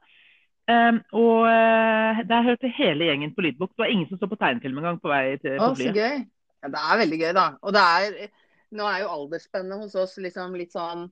[0.66, 3.70] Um, og eh, der hørte hele gjengen på lydbok.
[3.70, 6.24] Det var ingen som så på tegnefilm engang på vei til Å, så gøy.
[6.64, 7.46] Ja, det er veldig gøy, da.
[7.62, 8.34] Og det er
[8.74, 11.04] Nå er jo aldersspennet hos oss liksom litt sånn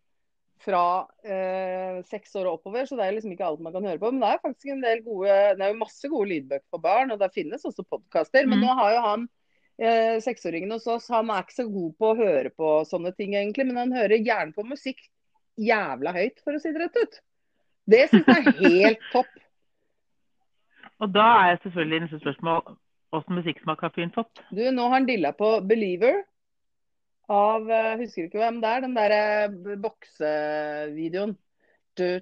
[0.65, 0.83] fra
[1.29, 4.11] eh, seks år og oppover, så det er liksom ikke alt man kan høre på.
[4.15, 7.13] Men det er faktisk en del gode Det er jo masse gode lydbøker for barn,
[7.15, 8.47] og det finnes også podkaster.
[8.49, 8.65] Men Mm.
[8.67, 9.27] nå har jo han
[9.79, 13.35] eh, seksåringen hos oss, han er ikke så god på å høre på sånne ting,
[13.35, 13.67] egentlig.
[13.69, 15.01] Men han hører gjerne på musikk
[15.61, 17.21] jævla høyt, for å si det rett ut.
[17.87, 19.33] Det syns jeg er helt topp.
[21.03, 22.77] Og da er selvfølgelig neste spørsmål
[23.15, 24.41] Åssen musikksmak har fyren fått?
[24.51, 26.25] Du, nå har han dilla på 'Believer'
[27.33, 27.69] av
[28.01, 29.23] husker du ikke hvem det er, den derre
[29.81, 31.35] boksevideoen.
[31.95, 32.19] Har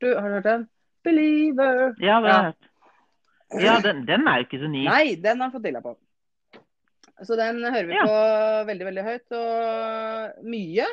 [0.00, 0.66] du hørt den?
[1.06, 1.94] Believer.
[2.02, 2.64] Ja, det har jeg hørt.
[3.62, 4.82] Ja, den, den er jo ikke så ny.
[4.88, 5.94] Nei, den har jeg fått dilla på.
[7.24, 8.04] Så den hører vi ja.
[8.04, 8.16] på
[8.68, 10.86] veldig, veldig høyt og mye.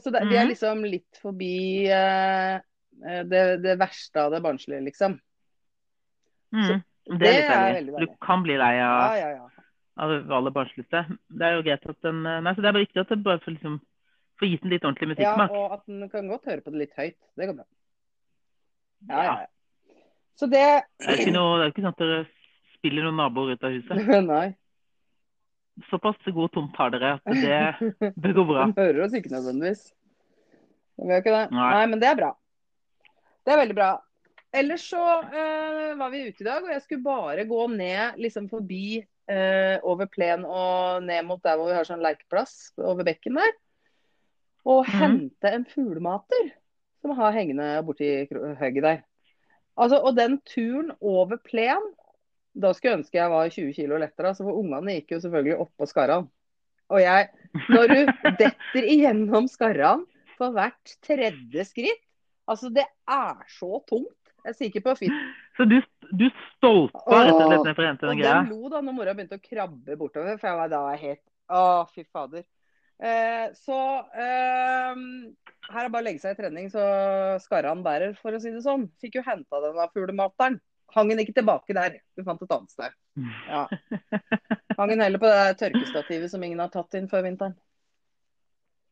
[0.00, 1.84] Så det, vi er liksom litt forbi
[3.28, 5.20] det, det verste av det barnslige, liksom.
[6.56, 6.64] Mm.
[6.64, 7.92] Så, det det er litt er deilig.
[7.94, 9.66] veldig Du kan bli lei av, ja, ja.
[10.04, 11.04] av alle barnsligste.
[11.28, 13.42] Det er jo greit at den Nei, så det er bare viktig at det bare
[13.44, 13.80] får liksom
[14.40, 16.94] får gitt den litt ordentlig Ja, og at den kan godt høre på det litt
[16.96, 17.18] høyt.
[17.36, 17.66] Det går bra.
[19.08, 19.24] Ja, Ja.
[19.24, 19.96] ja, ja.
[20.40, 20.64] Så det
[21.00, 22.20] Det er ikke noe, det er ikke sånn at dere
[22.78, 24.24] spiller noen naboer ut av huset.
[24.32, 24.46] Nei.
[25.90, 28.66] Såpass god tomt har dere at det bør gå bra.
[28.72, 29.82] De hører oss ikke nødvendigvis.
[31.00, 31.44] De gjør ikke det.
[31.56, 31.68] Nei.
[31.76, 32.30] Nei, men det er bra.
[33.44, 33.90] Det er veldig bra.
[34.52, 38.48] Ellers så uh, var vi ute i dag, og jeg skulle bare gå ned liksom
[38.50, 43.38] forbi uh, over plen og ned mot der hvor vi har sånn lekeplass over bekken
[43.38, 43.52] der.
[44.66, 44.96] Og mm.
[44.98, 46.50] hente en fuglemater
[47.00, 48.10] som har hengende borti
[48.60, 49.00] høgget der.
[49.80, 51.84] Altså, og den turen over plen
[52.58, 55.60] Da skulle jeg ønske jeg var 20 kilo lettere, altså, for ungene gikk jo selvfølgelig
[55.62, 56.26] oppå skarran.
[56.90, 57.28] Og jeg
[57.70, 58.00] Når du
[58.42, 60.02] detter igjennom skarran
[60.36, 62.02] for hvert tredje skritt
[62.50, 64.19] Altså, det er så tungt.
[64.40, 65.34] Jeg er sikker på fint.
[65.58, 65.76] Så du,
[66.16, 69.14] du stolpa rett og slett ned for å hente Og den lo da når mora
[69.16, 72.44] begynte å krabbe bortover, for jeg var da helt Å, fy fader.
[73.00, 73.76] Eh, så
[74.12, 74.98] eh,
[75.70, 76.84] her er bare å legge seg i trening, så
[77.42, 78.86] skarran bærer, for å si det sånn.
[79.02, 80.60] Fikk jo henta den av fuglemateren.
[80.94, 82.00] Hang den ikke tilbake der.
[82.18, 82.96] Vi fant et annet sted.
[83.48, 83.66] Ja.
[84.78, 87.54] Hang den heller på det tørkestativet som ingen har tatt inn før vinteren.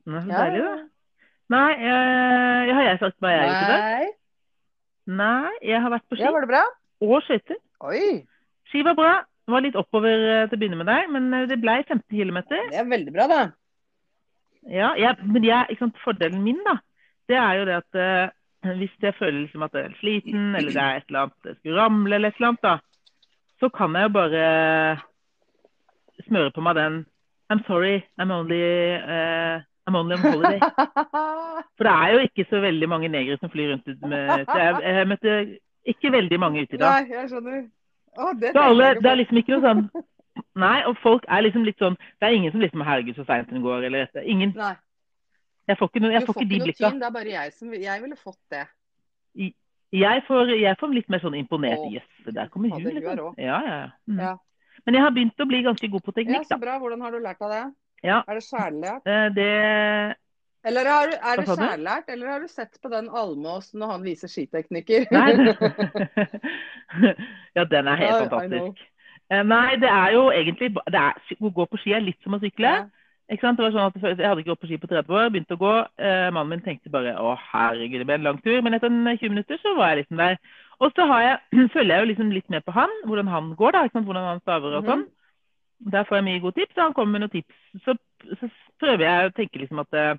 [0.08, 0.76] Nei, så deilig, da.
[1.52, 4.17] Nei, øh, har jeg sagt hva jeg gjør til i dag?
[5.08, 5.54] Nei.
[5.64, 6.64] Jeg har vært på ski Ja, var det bra?
[7.04, 7.58] og skøyter.
[7.86, 8.24] Oi.
[8.68, 9.12] Ski var bra.
[9.46, 12.02] Det var litt oppover eh, til å begynne med der, men eh, det ble 15
[12.10, 12.40] km.
[12.50, 13.38] Det er veldig bra, da.
[14.68, 16.74] Ja, jeg, men jeg, sant, fordelen min, da,
[17.30, 20.74] det er jo det at uh, hvis jeg føler liksom at jeg er sliten, eller
[20.74, 23.22] det er et eller annet jeg skulle ramle, eller et eller annet, da,
[23.62, 24.42] så kan jeg jo bare
[26.26, 26.98] smøre på meg den
[27.48, 30.60] I'm sorry, I'm only, eh, I'm only on holiday.
[31.78, 34.76] For det er jo ikke så veldig mange negere som flyr rundt med så jeg,
[34.84, 35.36] jeg møtte
[35.88, 37.06] ikke veldig mange ute i dag.
[37.08, 37.62] Nei, jeg skjønner.
[38.18, 39.84] Å, det Så alle, det er liksom ikke noe sånn
[40.62, 43.50] Nei, og folk er liksom litt sånn Det er ingen som liksom Herregud, så seint
[43.50, 44.24] den går, eller dette.
[44.28, 44.52] Ingen.
[44.58, 44.74] Nei,
[45.70, 46.92] Jeg får ikke, noe, jeg får ikke de blikka.
[46.98, 48.66] det er bare jeg som Jeg ville fått det.
[49.98, 51.80] Jeg får, jeg får litt mer sånn imponert.
[51.88, 53.22] Jøss, yes, der kommer hun, liksom.
[53.40, 53.90] Ja, ja, ja.
[54.10, 54.18] Mm.
[54.20, 54.34] Ja.
[54.84, 56.76] Men jeg har begynt å bli ganske god på teknikk Ja, så bra.
[56.82, 57.62] Hvordan har du lært av det?
[58.04, 58.22] Ja.
[58.28, 59.06] Er det skjærlært?
[59.06, 60.16] Eh, Det
[60.64, 64.02] Eller har, du- er det skjærlært, eller har du sett på den Almås når han
[64.04, 65.06] viser skiteknikker?
[65.10, 65.32] Nei.
[67.56, 68.84] ja, den er helt Ja, fantastisk.
[69.30, 72.34] Eh, Nei, det er jo egentlig det er, Å gå på ski er litt som
[72.36, 72.70] å sykle.
[72.78, 72.86] Ja.
[73.28, 73.58] Ikke sant?
[73.60, 75.60] Det var sånn at Jeg hadde ikke gått på ski på 30 år, begynte å
[75.60, 75.72] gå.
[76.00, 78.62] Eh, mannen min tenkte bare å herregud, det ble en lang tur.
[78.64, 80.38] Men etter 20 minutter så var jeg liksom der.
[80.80, 81.36] Og så har jeg,
[81.74, 84.06] følger jeg jo liksom litt med på han, hvordan han går, da, ikke sant?
[84.08, 84.88] hvordan han staver og Mhm.
[84.92, 85.06] sånn.
[85.78, 87.58] Der får jeg mye gode tips, og han kommer med noen tips.
[87.84, 87.94] Så,
[88.40, 88.48] så
[88.82, 90.18] prøver jeg å tenke liksom at eh,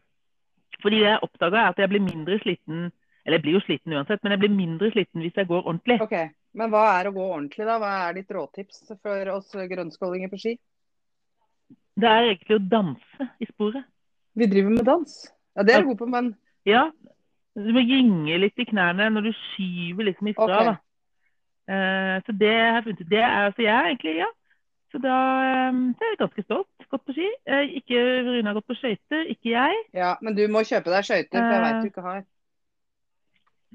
[0.79, 2.85] Fordi det jeg oppdaga, er at jeg blir mindre sliten
[3.25, 5.99] Eller jeg blir jo sliten uansett, men jeg blir mindre sliten hvis jeg går ordentlig.
[6.01, 6.15] OK.
[6.57, 7.75] Men hva er å gå ordentlig, da?
[7.81, 10.55] Hva er ditt råtips for oss grønnskålinger på ski?
[11.99, 13.85] Det er egentlig å danse i sporet.
[14.39, 15.15] Vi driver med dans.
[15.57, 16.33] Ja, det er du god på, men
[16.67, 16.89] Ja.
[17.59, 20.47] Du må gynge litt i knærne når du skyver liksom ifra.
[20.47, 20.69] Okay.
[20.69, 20.75] da.
[21.69, 23.09] Uh, så det har jeg funnet ut.
[23.09, 24.29] Det er altså jeg egentlig, ja.
[24.89, 26.87] Så da eh, er jeg ganske stolt.
[26.89, 27.27] Gått på ski.
[27.45, 29.83] Eh, ikke Rune har gått på skøyter, ikke jeg.
[29.93, 32.23] Ja, men du må kjøpe deg skøyter, for jeg veit du ikke har.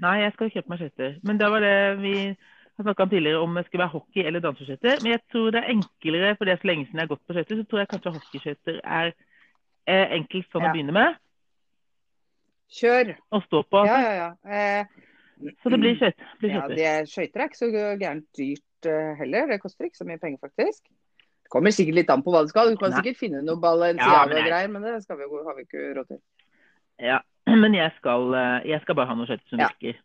[0.03, 1.12] Nei, jeg skal kjøpe meg skøyter.
[1.22, 4.42] Men da var det vi har snakka om tidligere om det skulle være hockey eller
[4.42, 4.98] danseskøyter.
[5.05, 7.27] Men jeg tror det er enklere, for det er så lenge siden jeg har gått
[7.29, 9.12] på skøyter, så tror jeg kanskje hockeyskøyter er
[9.87, 10.72] eh, enkelt sånn Ja.
[10.72, 11.20] å begynne med.
[12.74, 13.14] Kjør.
[13.31, 13.85] Å stå på.
[13.87, 14.11] Ja, altså.
[14.11, 14.59] ja, ja.
[14.59, 16.77] Eh, Så det blir skøyter.
[16.81, 19.46] Ja skøyter er ikke så gærent dyrt eh, heller.
[19.53, 20.83] Det koster ikke så mye penger, faktisk.
[21.54, 22.72] Kommer sikkert litt an på hva du skal.
[22.74, 22.98] Du kan Nei.
[22.98, 26.18] sikkert finne noe Ja, men Balenciaga-greier, men det skal vi, har vi ikke råd til.
[26.98, 27.20] Ja,
[27.62, 29.68] men jeg skal, eh, jeg skal bare ha noen skøyter som Ja.
[29.70, 30.00] virker.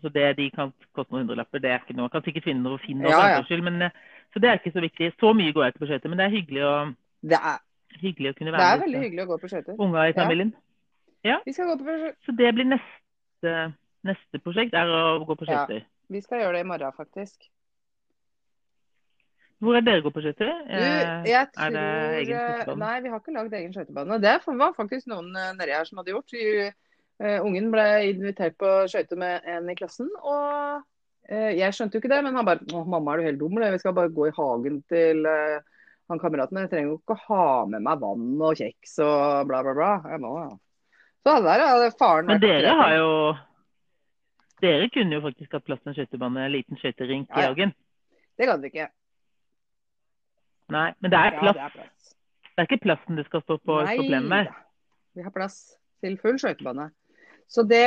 [0.00, 1.60] Så det, De kan koste noen hundrelapper.
[1.60, 2.06] Det er ikke noe.
[2.08, 3.42] Jeg kan sikkert finne noe fint, Ja, ja.
[3.44, 3.90] skyld, men, eh,
[4.32, 5.10] så det er ikke så viktig.
[5.20, 7.58] Så mye går jeg ikke på skøyter, men det er hyggelig å, Det er,
[8.00, 9.74] hyggelig å kunne det er veldig hyggelig å gå på skøyter.
[9.76, 10.54] unga i familien.
[11.24, 11.40] Ja.
[11.44, 12.14] Vi skal gå på skøyter.
[12.24, 13.74] Så det blir neste,
[14.06, 15.66] neste prosjekt, er å gå på Ja.
[16.10, 17.50] Vi skal gjøre det i morgen, faktisk.
[19.60, 20.52] Hvor er dere går på skøyter?
[20.72, 22.78] Eh, jeg tror skøytebane?
[22.80, 24.20] Nei, vi har ikke lagd egen skøytebane.
[24.22, 26.36] Det var faktisk noen eh, nedi her som hadde gjort.
[27.20, 30.80] Eh, ungen ble invitert på skøyter med en i klassen, og
[31.28, 32.22] eh, jeg skjønte jo ikke det.
[32.24, 33.58] Men han bare Å, mamma, er du helt dum?
[33.58, 33.74] eller?
[33.76, 35.58] Vi skal bare gå i hagen til eh,
[36.08, 36.62] han kameraten.
[36.64, 39.90] Jeg trenger jo ikke ha med meg vann og kjeks og bla, bla, bla.
[40.14, 40.48] Jeg må, ja.
[41.20, 43.12] Så der har faren Men dere har jo
[44.64, 47.52] Dere kunne jo faktisk hatt plass til en skøytebane, en liten skøyterink i Ja, i
[47.52, 47.76] hagen.
[48.40, 48.88] Det kan vi ikke.
[50.70, 52.14] Nei, men det er Ja, det er plass.
[52.50, 54.50] Det er ikke plassen det skal stå på, på plenen der.
[55.16, 56.90] Vi har plass til full skøytebane.
[57.50, 57.84] Så det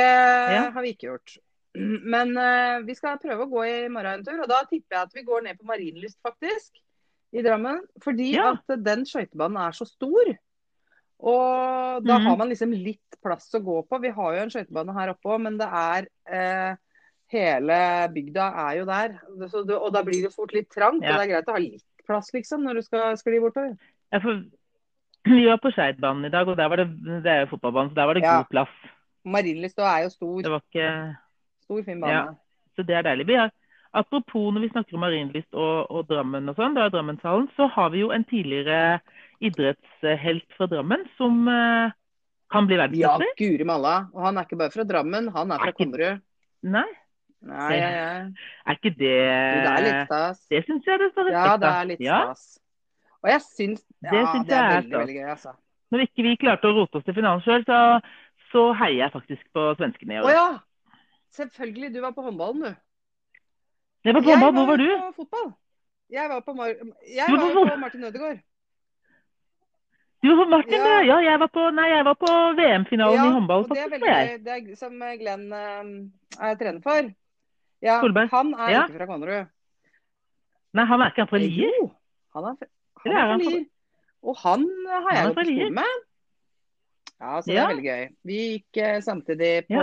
[0.74, 1.36] har vi ikke gjort.
[1.74, 5.08] Men uh, vi skal prøve å gå i morgen en tur, og da tipper jeg
[5.08, 6.76] at vi går ned på Marienlyst, faktisk.
[7.34, 7.80] I Drammen.
[8.02, 8.52] Fordi Ja.
[8.52, 10.34] at den skøytebanen er så stor.
[11.24, 12.26] Og da Mhm.
[12.26, 14.00] har man liksom litt plass å gå på.
[14.02, 16.76] Vi har jo en skøytebane her oppe òg, men det er uh,
[17.32, 19.14] Hele bygda er jo der.
[19.48, 21.02] Så og da blir det fort litt trangt.
[21.02, 21.14] Ja.
[21.14, 23.74] Og det er greit å ha litt plass, liksom, når du skal skli bortover.
[24.12, 24.44] Ja, for
[25.24, 26.88] vi var på Skeidbanen i dag, og der var det,
[27.24, 28.36] det er jo fotballbanen, så der var det Ja.
[28.42, 28.74] god plass.
[29.24, 30.42] Marienlyst er jo stor.
[30.44, 30.88] Det var ikke
[31.64, 32.12] Stor, fin bane.
[32.12, 32.24] Ja.
[32.76, 33.26] Så det er deilig.
[33.26, 33.50] Vi har,
[33.94, 37.70] apropos når vi snakker om Marienlyst og, og Drammen og sånn, da er Drammenshallen, så
[37.72, 39.00] har vi jo en tidligere
[39.40, 41.88] idrettshelt fra Drammen som uh,
[42.52, 43.32] kan bli Ja, verdensmester.
[43.38, 43.94] guri malla.
[44.12, 46.20] Og han er ikke bare fra Drammen, han er fra Er Konnerud.
[46.64, 46.86] Nei,
[47.44, 48.12] Nei, ja, ja.
[48.66, 50.38] er ikke det det er litt stas.
[50.48, 52.44] Det syns jeg det står respekt Ja, det er litt Ja, stas.
[53.24, 55.52] Og jeg syns Ja, Det synes det er jeg er veldig, veldig gøy, altså.
[55.92, 57.80] Når ikke vi klarte å rote oss til finalen sjøl, så,
[58.52, 60.46] så heier jeg faktisk på svenskene i Å ja!
[61.34, 61.90] Selvfølgelig.
[61.94, 62.74] Du var på håndballen, du.
[64.04, 64.88] Jeg var på håndball, hvor var du?
[64.94, 65.52] på fotball.
[66.14, 68.42] Jeg var på, Mar jeg var var på- Martin Ødegaard.
[70.22, 71.00] Du var på Martin, Ja.
[71.02, 71.18] ja.
[71.20, 73.66] Jeg var på, jeg var på VM-finalen Ja, i håndball.
[73.68, 74.44] det er veldig.
[74.44, 77.10] Det er som Glenn eh, er trener for.
[77.84, 78.30] Ja, Solberg.
[78.32, 78.82] han er Ja.
[78.88, 79.46] ikke fra Konnerud.
[80.74, 81.70] Nei, han er ikke han fra Lier?
[81.80, 81.90] Jo,
[82.34, 82.56] han er,
[83.04, 83.64] han er fra Lier.
[84.24, 85.84] Og han har Han jeg jo gått på skole med.
[87.20, 87.64] Ja, så det Ja.
[87.64, 88.08] er veldig gøy.
[88.24, 89.82] Vi gikk eh, samtidig på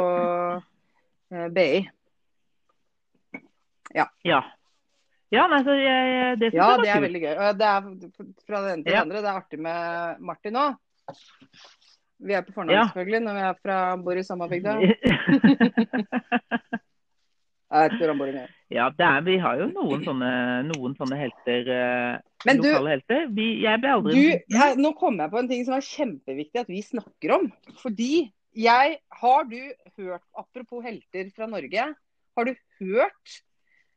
[1.32, 1.48] ja.
[1.50, 1.90] BI.
[3.96, 4.06] Ja.
[5.32, 7.36] Ja, nei, så jeg, det Ja, det er veldig gøy.
[7.56, 7.82] Det er
[8.48, 9.02] fra det ene til det Ja.
[9.02, 9.22] andre.
[9.22, 10.76] Det er artig med Martin òg.
[12.20, 12.84] Vi er på fornavn Ja.
[12.90, 14.76] selvfølgelig når vi er fra, bor i samme bygda.
[17.71, 18.49] Bor engang.
[18.67, 20.31] ja, det er, vi har jo noen sånne,
[20.67, 23.25] noen sånne helter, eh, Men du, lokale helter.
[23.31, 26.63] Vi, jeg ble aldri du jeg, nå kom jeg på en ting som er kjempeviktig
[26.65, 27.49] at vi snakker om.
[27.79, 29.60] Fordi jeg Har du
[29.95, 31.86] hørt, apropos helter fra Norge,
[32.36, 33.38] har du hørt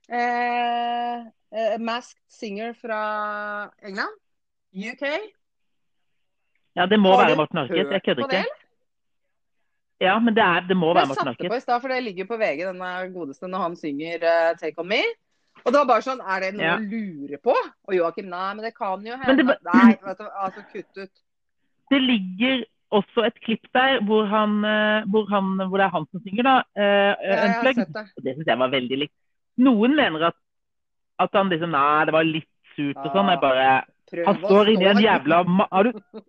[0.06, 4.14] eh, eh, Masked Singer fra England?
[4.74, 5.02] UK?
[6.74, 7.90] Ja, det må være du Morten Harket.
[7.90, 8.63] Jeg kødder ikke.
[10.04, 12.00] Ja, men det, er, det må være Jeg Morten satte på i stad, for det
[12.04, 15.14] ligger på VG, denne godeste, når han synger uh, 'Take On Me'.
[15.64, 16.76] Og det var bare sånn Er det noe Ja.
[16.76, 17.54] å lure på?
[17.88, 21.14] Og Joakim, nei, men det kan jo hende det Nei, vet du, altså kutt ut.
[21.92, 22.64] Det ligger
[22.94, 26.46] også et klipp der hvor, han, eh, hvor, han, hvor det er han som synger,
[26.46, 26.54] da.
[26.72, 28.04] Uh, Ja, jeg har sett det.
[28.16, 29.14] Og Det syns jeg var veldig likt.
[29.60, 30.38] Noen mener at,
[31.20, 33.30] at han liksom Nei, det var litt surt og sånn.
[33.34, 33.66] Jeg bare
[34.10, 35.92] Prøv Han står inni en jævla Har du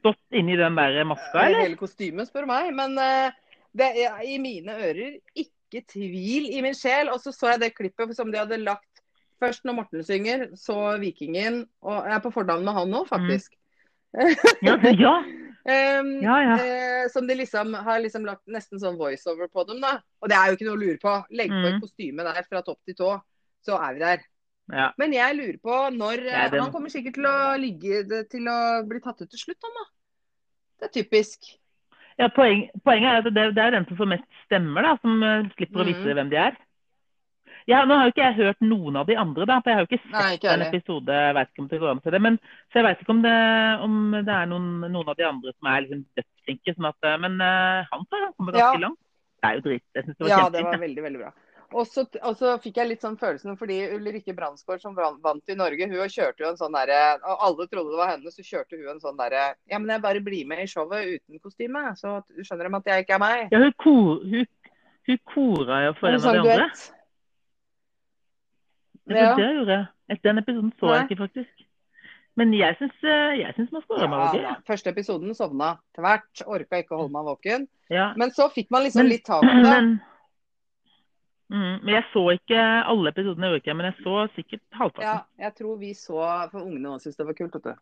[0.00, 1.64] stått inni den der maska, Eh, eller?
[1.68, 2.72] Hele kostymet, spør meg.
[2.74, 3.32] Men eh,
[3.76, 7.12] det er i mine ører ikke tvil i min sjel.
[7.14, 8.86] Og så så jeg det klippet som de hadde lagt
[9.40, 11.62] først når Morten synger, så Vikingen.
[11.82, 13.54] Og jeg er på fornavn med han nå, faktisk.
[14.66, 15.14] Ja, ja.
[15.70, 16.54] Um, Ja, ja.
[16.56, 19.80] Uh, som de liksom har liksom lagt nesten sånn voiceover på dem.
[19.84, 20.00] da.
[20.20, 21.14] Og det er jo ikke noe å lure på.
[21.30, 21.80] Legg på et Mm.
[21.84, 23.10] kostyme der fra topp til tå,
[23.64, 24.24] så er vi der.
[24.72, 24.90] Ja.
[24.98, 29.00] Men jeg lurer på når eh, Han kommer sikkert til å ligge til å bli
[29.04, 29.84] tatt ut til slutt, han da.
[30.80, 31.52] Det er typisk.
[32.20, 35.20] ja poeng, poenget er at det, det er den som får mest stemmer, da, som
[35.20, 36.14] slipper slipper å vise Mhm.
[36.18, 36.56] hvem de er.
[37.68, 39.84] Ja, nå har jo ikke jeg hørt noen av de andre, da, for jeg har
[39.84, 41.12] jo ikke sett Nei, ikke en episode.
[41.12, 42.38] Jeg vet ikke om det går an til det, men,
[42.72, 43.34] så jeg vet ikke om det,
[43.84, 46.74] om det er noen, noen av de andre som er liksom dødsflinke.
[46.74, 48.84] Sånn at, eh, men uh, han han kommer ganske Ja.
[48.88, 48.98] langt.
[49.40, 49.84] Det er jo drit.
[49.94, 51.30] Jeg syns det var Ja, det var veldig, veldig bra.
[51.72, 55.54] Og så, og så fikk jeg litt sånn følelsen fordi Ulrikke Brandsgaard som vant i
[55.54, 58.74] Norge, hun kjørte jo en sånn derre Og alle trodde det var henne, så kjørte
[58.80, 62.16] hun en sånn derre Ja, men jeg bare blir med i showet uten kostyme, så
[62.42, 63.48] skjønner de at jeg ikke er meg.
[63.54, 64.46] Ja, hun, kor, hun,
[65.06, 66.70] hun kora jo for en, en sånn av de andre.
[69.10, 69.34] Ja, Ja.
[69.36, 69.86] det gjorde jeg.
[70.10, 71.66] Et- Den episoden så jeg ikke, faktisk.
[72.36, 74.42] Men jeg syns, eh, jeg syns man skåra Ja, meg våken.
[74.42, 74.64] det.
[74.66, 76.42] Første episoden sovna tvert.
[76.46, 77.68] Orka ikke å holde meg våken.
[77.90, 78.12] Ja.
[78.16, 79.62] Men så fikk man liksom Men- litt tak i det.
[79.70, 80.00] Men,
[81.50, 82.60] mm, men jeg så ikke
[82.92, 85.06] alle episodene, jeg ikke men jeg så sikkert halvparten.
[85.10, 86.20] Ja, jeg tror vi så
[86.52, 87.74] For ungene også syntes det var kult, vet du.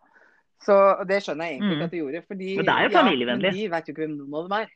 [0.67, 0.75] Så
[1.07, 1.79] det skjønner jeg egentlig Mm.
[1.79, 2.23] ikke at de gjorde.
[2.27, 3.51] Fordi, Men det er jo ja, familievennlig.
[3.53, 4.69] men de vet jo ikke hvem noen av dem er.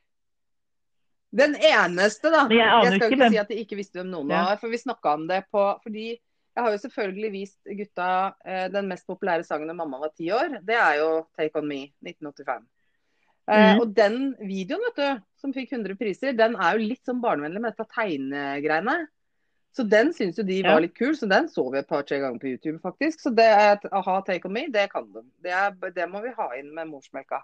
[1.33, 2.43] Den eneste, da.
[2.53, 4.43] Jeg Jeg skal jo ikke hvem si at de ikke visste hvem noen Ja.
[4.45, 6.07] var, for vi snakka om det på Fordi
[6.55, 10.29] jeg har jo selvfølgelig vist gutta eh, den mest populære sangen da mamma var ti
[10.31, 10.61] år.
[10.63, 12.63] Det er jo 'Take On Me' 1985.
[13.51, 13.81] Eh, Mhm.
[13.81, 17.61] og den videoen, vet du, som fikk 100 priser, den er jo litt sånn barnevennlig
[17.61, 19.07] med dette tegnegreiene.
[19.75, 20.75] Så den syns jo de Ja.
[20.75, 23.21] var litt kul, så den så vi et par-tre ganger på YouTube, faktisk.
[23.21, 25.23] Så det er et aha, take on me, det kan de.
[25.43, 27.43] Det, er, det må vi ha inn med morsmelka.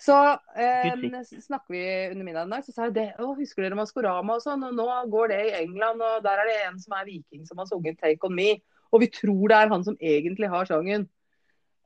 [0.00, 3.14] Så eh, snakker vi under middagen i dag, så sa jeg det.
[3.20, 4.64] Å, husker dere Maskorama og sånn?
[4.66, 7.58] Og nå går det i England, og der er det en som er viking som
[7.58, 8.60] har sunget 'Take On Me'.
[8.92, 11.08] Og vi tror det er han som egentlig har sangen.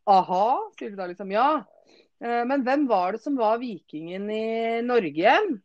[0.07, 1.31] Aha, sier du da liksom.
[1.31, 1.65] Ja.
[2.25, 5.57] Eh, men hvem var det som var vikingen i Norge igjen?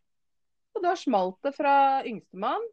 [0.76, 1.74] Og da smalt det fra
[2.08, 2.64] yngstemann.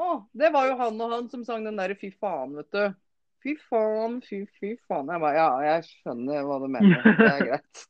[0.00, 2.84] Å, det var jo han og han som sang den derre fy faen, vet du.
[3.42, 5.10] Fy faen, fy, fy faen.
[5.12, 7.04] Jeg bare, ja, jeg skjønner hva du mener.
[7.04, 7.84] Det er greit.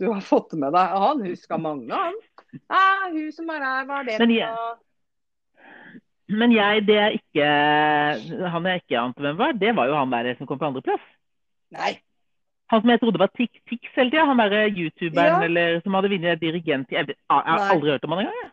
[0.00, 0.94] Du har fått det med deg.
[1.04, 2.16] Han huska mange, han.
[2.68, 4.80] Ja, hun som er her, hva er det Men jeg-?
[6.32, 7.46] Men jeg, det er ikke
[8.54, 11.04] Han jeg ikke ante hvem var, det var jo han der som kom på andreplass.
[11.74, 11.92] Nei.
[12.72, 14.24] Han som jeg trodde var Tix Tix hele tida.
[14.30, 15.42] Han derre youtuberen Ja.
[15.44, 18.38] eller, som hadde vunnet dirigent Jeg, jeg har aldri hørt om han engang.
[18.42, 18.50] jeg.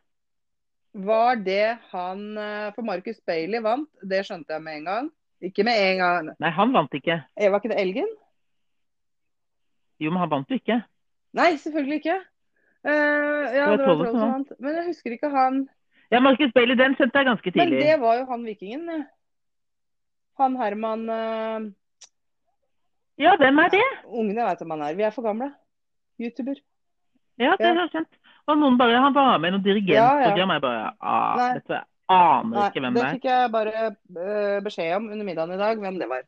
[1.05, 5.09] Var det han eh, For Marcus Bailey vant, det skjønte jeg med en gang.
[5.41, 6.29] Ikke med en gang.
[6.43, 7.21] Nei, han vant ikke.
[7.39, 8.09] Eh, Var ikke det Elgen?
[9.99, 10.81] Jo, men han vant jo ikke.
[11.37, 12.17] Nei, selvfølgelig ikke.
[12.79, 14.51] Uh, ja, Det var det var Troll Troll som vant.
[14.59, 15.61] Men jeg husker ikke han.
[16.11, 17.69] Ja, Marcus Bailey, den skjønte jeg ganske tidlig.
[17.77, 19.05] Men det var jo han vikingen.
[20.39, 21.67] Han Herman eh,
[23.19, 23.83] Ja, hvem er det?
[24.07, 24.95] Ungene vet hvem han er.
[24.95, 25.51] Vi er for gamle.
[26.19, 26.55] YouTuber.
[27.39, 27.73] Ja, det Ja.
[27.73, 28.17] har jeg skjønt.
[28.47, 30.49] Og noen bare, Han var med i noe dirigentprogram.
[30.55, 31.53] Jeg bare ah, Nei.
[31.53, 33.05] vet jeg aner Nei, ikke hvem det er.
[33.05, 33.13] det er.
[33.19, 36.23] fikk jeg bare eh, beskjed om under middagen i dag, hvem det var.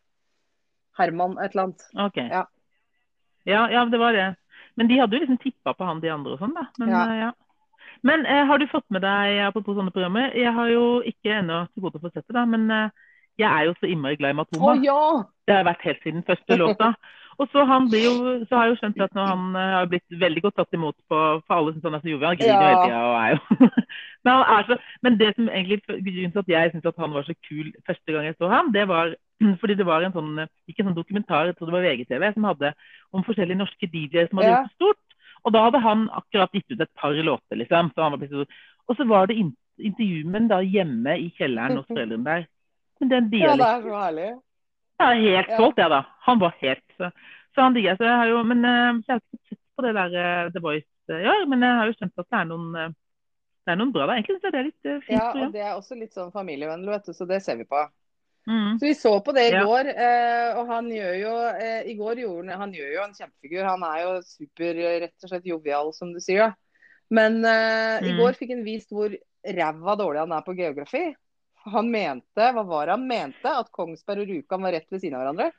[0.99, 1.85] Herman et eller annet.
[1.95, 2.17] Ok.
[2.17, 2.43] Ja.
[3.45, 4.35] Ja, ja, det var det.
[4.75, 6.67] Men de hadde jo liksom tippa på han de andre og sånn, da.
[6.79, 7.03] Men, Ja.
[7.09, 7.31] eh, ja.
[8.03, 11.67] Men eh, har du fått med deg, apropos sånne programmer, jeg har jo ikke ennå
[11.73, 12.89] til gode å få sett det, da, men eh,
[13.39, 14.75] jeg er jo så innmari glad i Matoma.
[14.75, 14.85] Matoma.
[14.85, 15.23] ja!
[15.47, 16.93] Det har jeg vært helt siden første låta.
[17.41, 17.63] Og så,
[17.97, 18.11] jo,
[18.45, 20.93] så har jeg jo skjønt at når han eh, har blitt veldig godt tatt imot
[21.09, 22.35] på For alle som han er så jovial.
[22.37, 22.67] Griner Ja.
[22.67, 23.69] hele tida og er jo
[24.25, 27.25] men, er så, men det som egentlig grunnen til at jeg syntes at han var
[27.25, 29.15] så kul første gang jeg så ham, det var
[29.63, 32.49] fordi det var en sånn ikke en sånn dokumentar, jeg tror det var VGTV, som
[32.51, 32.73] hadde
[33.11, 34.59] om forskjellige norske DJ-er som hadde Ja.
[34.59, 35.17] gjort det stort.
[35.41, 37.89] Og da hadde han akkurat gitt ut et par låter, liksom.
[37.95, 38.45] Så han var blitt så,
[38.85, 42.45] og så var det in intervju med ham hjemme i kjelleren hos foreldrene der.
[43.01, 44.29] Men den Ja, det er så herlig.
[45.01, 45.57] jeg er helt Ja.
[45.57, 46.01] solgt, jeg, da.
[46.27, 47.11] Han var helt Så,
[47.55, 48.07] så han digger jeg.
[48.07, 51.25] Har jo Men eh, jeg har ikke sett på det der eh, The Voice i
[51.27, 51.47] år.
[51.49, 52.91] Men jeg har jo skjønt at det er noen eh,
[53.65, 54.19] det er noen bra der.
[54.21, 55.17] Egentlig jeg det er litt fint.
[55.17, 57.81] Ja, og det er også litt sånn familievennlig, vet du, så det ser vi på.
[58.49, 58.79] Mm.
[58.81, 59.63] Så vi så på det i Ja.
[59.69, 61.33] går, eh, og han gjør jo
[61.85, 63.63] I går gjorde han, gjør jo en kjempefigur.
[63.65, 64.73] Han er jo super,
[65.05, 66.47] rett og slett jovial, som du sier.
[66.47, 66.53] da.
[67.11, 68.17] Men eh, i Mm.
[68.17, 69.13] går fikk han vist hvor
[69.45, 71.15] ræva dårlig han er på geografi.
[71.69, 73.51] Han mente, hva var det han mente?
[73.53, 75.51] At Kongsberg og Rjukan var rett ved siden av hverandre.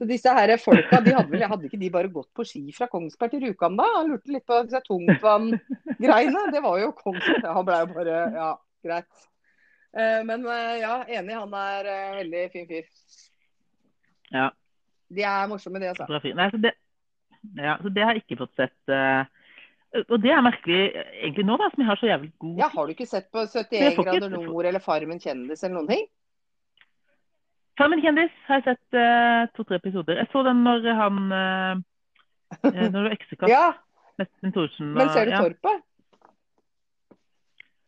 [0.00, 2.86] Så disse her folka, de hadde, vel, hadde ikke de bare gått på ski fra
[2.88, 3.84] Kongsberg til Rjukan da?
[3.98, 6.44] Han lurte litt på disse tungtvanngreiene.
[6.54, 7.44] Det var jo Kongsberg.
[7.52, 8.48] Han ble jo bare Ja,
[8.86, 9.26] greit.
[9.92, 11.36] Eh, Men eh, ja, enig.
[11.36, 12.88] Han er eh, veldig fin fyr.
[14.32, 14.46] Ja,
[15.10, 16.06] De er morsomme, de, altså.
[16.38, 16.72] Nei, så det,
[17.58, 18.78] ja, så det har jeg ikke fått sett.
[18.88, 19.24] eh,
[19.90, 22.86] og det er merkelig egentlig nå, da, som jeg har så jævlig god Ja, Har
[22.86, 26.04] du ikke sett på 71 får ikke- grader nord eller Farmen kjendis eller noen ting?
[27.78, 30.20] Farmen kjendis har jeg sett uh, to-tre episoder.
[30.20, 31.80] Jeg så den når han eh,
[32.92, 33.72] Når det var Ja,
[34.20, 35.40] Nesten Thorsen men ser du ja.
[35.42, 35.82] Torpet?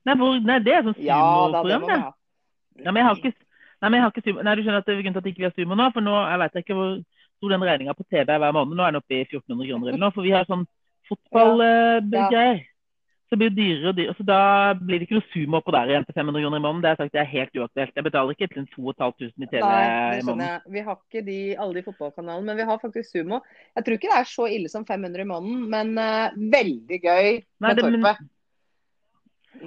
[0.02, 2.02] Nei, hvor, nei, det er sånn Ja da, det.
[2.82, 3.34] Ja, men jeg har ikke,
[3.82, 4.42] nei, men jeg har ikke sumo.
[4.42, 6.02] Nei, du skjønner at det er grunnen til at ikke vi har sumo nå, for
[6.02, 6.94] nå jeg vet ikke hvor
[7.36, 8.74] stor den regninga på TV er hver måned.
[8.78, 10.64] Nå er den oppe i 1400 kroner eller noe, for vi har sånn
[11.12, 12.62] fotballgreier.
[13.32, 14.14] Så blir det dyrere og dyrere.
[14.18, 14.38] Så da
[14.76, 16.82] blir det ikke noe sumo på der igjen til 500 kroner i måneden.
[16.82, 17.94] Det har jeg sagt det er helt uaktuelt.
[17.96, 20.66] Jeg betaler ikke til 2500 i TV Nei, i måneden.
[20.74, 23.40] Vi har ikke de, alle de fotballkanalene, men vi har faktisk sumo.
[23.72, 27.40] Jeg tror ikke det er så ille som 500 i måneden, men uh, veldig gøy
[27.40, 28.28] Nei, det- men-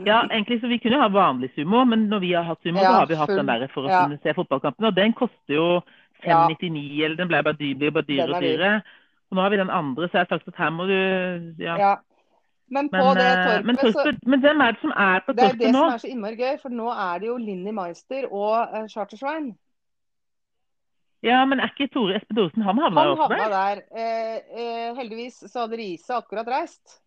[0.06, 2.82] Ja, egentlig så vi kunne jo ha vanlig sumo, men når vi har hatt sumo,
[2.82, 4.04] Ja, så har vi hatt full- den der for å ja.
[4.06, 4.86] kunne se fotballkampen.
[4.86, 5.82] Og den koster jo
[6.22, 8.42] 599, eller den ble bare dyrere er og dyr.
[8.42, 8.84] dyrere.
[9.32, 10.98] Og nå har vi den andre, så jeg har sagt at her må du
[11.64, 11.78] ja.
[11.82, 11.96] Ja.
[12.68, 15.34] Men på Men, det eh, Torpet, men, så men hvem er det som er på
[15.34, 15.46] torpet nå?
[15.46, 15.84] Det er det nå?
[15.84, 19.52] som er så innmari gøy, for nå er det jo Linni Meister og uh, Chartersvein.
[21.26, 23.54] Ja, men er ikke Tore Espen Thoresen Han havna Han havna der?
[23.54, 23.82] der.
[23.98, 27.00] Eh, eh, heldigvis så hadde Riise akkurat reist.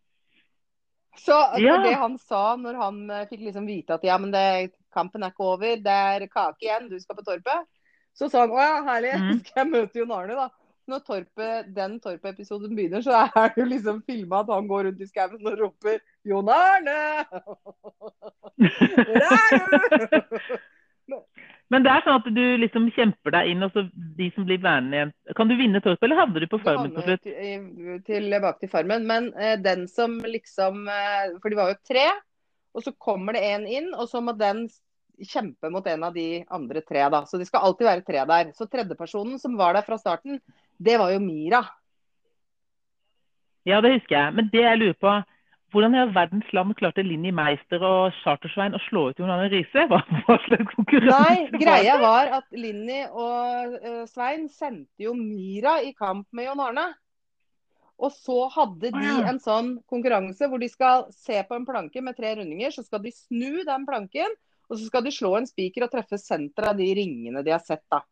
[1.18, 1.82] Så for Ja.
[1.82, 5.30] det han sa når han eh, fikk liksom vite at ja, men det, kampen er
[5.30, 7.66] ikke over, det er kake igjen, du skal på Torpet.
[8.14, 9.38] Så sa han å ja, herlig, mm.
[9.46, 10.48] skal jeg møte Jon Arne, da.
[10.88, 15.02] Når torpet, den Torpet-episoden begynner, så er det jo liksom filma at han går rundt
[15.04, 17.26] i skauen og roper 'Jon Arne!'
[19.08, 21.20] Hvor er du?
[21.68, 24.60] Men det er sånn at du liksom kjemper deg inn, og så de som blir
[24.64, 27.28] værende igjen Kan du vinne Torpet, eller havner du på Farmen til slutt?
[28.08, 29.04] Tilbake til Farmen.
[29.08, 32.06] Men eh, den som liksom eh, For de var jo tre.
[32.76, 34.66] Og så kommer det en inn, og så må den
[35.26, 37.04] kjempe mot en av de andre tre.
[37.10, 37.24] da.
[37.26, 38.52] Så det skal alltid være tre der.
[38.56, 40.38] Så tredjepersonen som var der fra starten,
[40.78, 41.62] det var jo Mira.
[43.68, 44.34] Ja, det husker jeg.
[44.34, 45.16] Men det jeg lurer på
[45.72, 49.50] hvordan i all verdens land klarte Linni Meister og Chartersvein å slå ut Jon Arne
[49.52, 49.84] Riise?
[49.90, 50.00] Hva
[50.46, 56.24] slags konkurranse Nei, greia var at Linni og uh, Svein sendte jo Mira i kamp
[56.32, 56.86] med John Arne.
[57.98, 62.16] Og så hadde de en sånn konkurranse hvor de skal se på en planke med
[62.16, 64.36] tre rundinger, så skal de snu den planken,
[64.70, 67.64] og så skal de slå en spiker og treffe senteret av de ringene de har
[67.64, 67.82] sett.
[67.90, 68.04] da.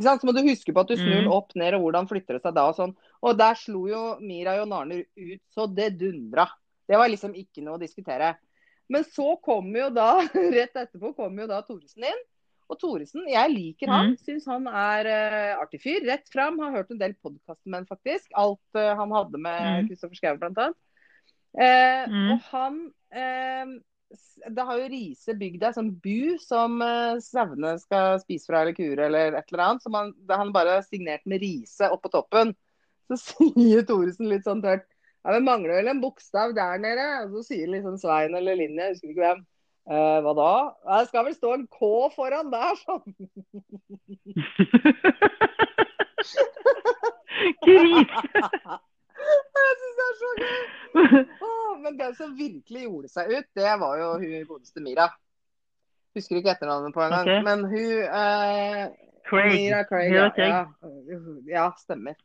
[0.00, 1.32] Så må du huske på at du snur den Mm.
[1.32, 2.96] opp ned, og hvordan flytter det seg da og sånn.
[3.22, 6.48] Og der slo jo Mira og Narner ut så det dundra.
[6.88, 8.36] Det var liksom ikke noe å diskutere.
[8.90, 10.08] Men så kommer jo da,
[10.58, 12.22] rett etterpå, kommer jo da Thoresen inn.
[12.68, 14.10] Og Thoresen, jeg liker han.
[14.14, 14.18] Mm.
[14.24, 16.00] Syns han er uh, artig fyr.
[16.08, 16.58] Rett fram.
[16.58, 18.26] Har hørt en del podkaster med han faktisk.
[18.34, 19.88] Alt uh, han hadde med Mm.
[19.90, 20.76] Kristoffer Schou blant annet.
[21.54, 22.32] Eh, Mm.
[22.32, 22.78] Og han
[23.14, 23.80] s-
[24.50, 28.74] Det har jo Riise bygd ei sånn bu som uh, sauene skal spise fra eller
[28.76, 29.82] kure eller et eller annet.
[29.84, 32.48] Som han, han bare har signert med Riise oppå toppen.
[33.08, 34.86] Så sier Thoresen litt sånn tørt
[35.24, 37.06] Ja, men mangler vel en bokstav der nede?
[37.24, 39.40] Og så sier liksom Svein eller Linje, jeg husker ikke hvem.
[39.84, 40.52] Eh, hva da?
[40.84, 41.78] Ja, Det skal vel stå en K
[42.16, 43.04] foran der, sånn.
[47.64, 48.78] Krise!
[49.24, 50.64] Jeg syns det er så gøy!
[51.44, 55.08] Oh, men den som virkelig gjorde seg ut, det var jo hun godeste Mira.
[56.14, 57.26] Husker ikke etternavnet på engang.
[57.26, 57.42] Okay.
[57.46, 58.84] Men hun eh,
[59.26, 59.56] Craig.
[59.56, 60.62] Mira Craig, ja, ja.
[61.50, 62.18] ja, stemmer.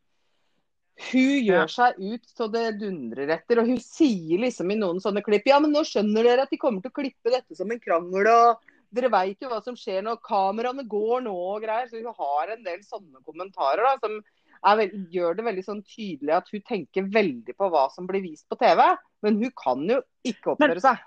[1.09, 5.23] Hun gjør seg ut så det dundrer etter, og hun sier liksom i noen sånne
[5.23, 7.79] klipp Ja, men nå skjønner dere at de kommer til å klippe dette som en
[7.79, 8.59] krangel, og
[8.91, 11.87] dere veit jo hva som skjer når kameraene går nå og greier.
[11.87, 14.19] Så hun har en del sånne kommentarer da, som
[14.67, 18.23] er veld, gjør det veldig sånn tydelig at hun tenker veldig på hva som blir
[18.25, 18.81] vist på TV.
[19.25, 21.05] Men hun kan jo ikke oppføre seg.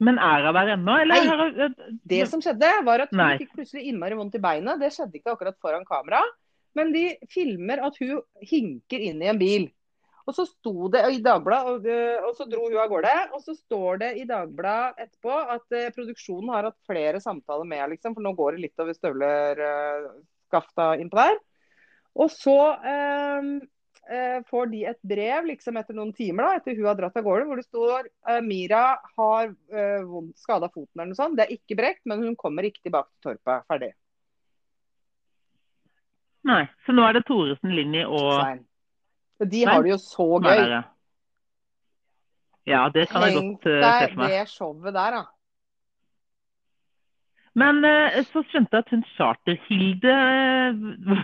[0.00, 1.26] Men er hun der ennå, eller?
[1.28, 1.66] Nei.
[2.08, 3.34] Det som skjedde, var at hun Nei.
[3.42, 4.80] fikk plutselig innmari vondt i beinet.
[4.80, 6.22] Det skjedde ikke akkurat foran kamera.
[6.78, 9.68] Men de filmer at hun hinker inn i en bil.
[10.28, 13.14] Og så sto det i Dagbladet, og, og så dro hun av gårde.
[13.34, 17.82] Og så står det i Dagbladet etterpå at eh, produksjonen har hatt flere samtaler med
[17.82, 19.64] henne, liksom, for nå går det litt over støvler
[20.50, 21.38] skafta innpå der.
[22.18, 22.56] Og så
[22.90, 23.50] eh,
[24.10, 27.26] eh, får de et brev liksom etter noen timer, da, etter hun har dratt av
[27.26, 28.84] gårde, hvor det står eh, Mira
[29.18, 31.38] har eh, skada foten eller noe sånt.
[31.38, 33.66] Det er ikke brekt, men hun kommer ikke tilbake til Torpet.
[33.70, 33.92] Ferdig.
[36.50, 36.64] Nei.
[36.86, 38.64] Så nå er det Thoresen, Linni og Svein.
[39.40, 40.80] De har det jo så gøy.
[42.68, 44.00] Ja, det kan jeg godt uh, se for meg.
[44.04, 45.22] Tenk deg det showet der, da.
[47.58, 50.74] Men eh, så skjønte jeg at hun Charter-Hilde eh,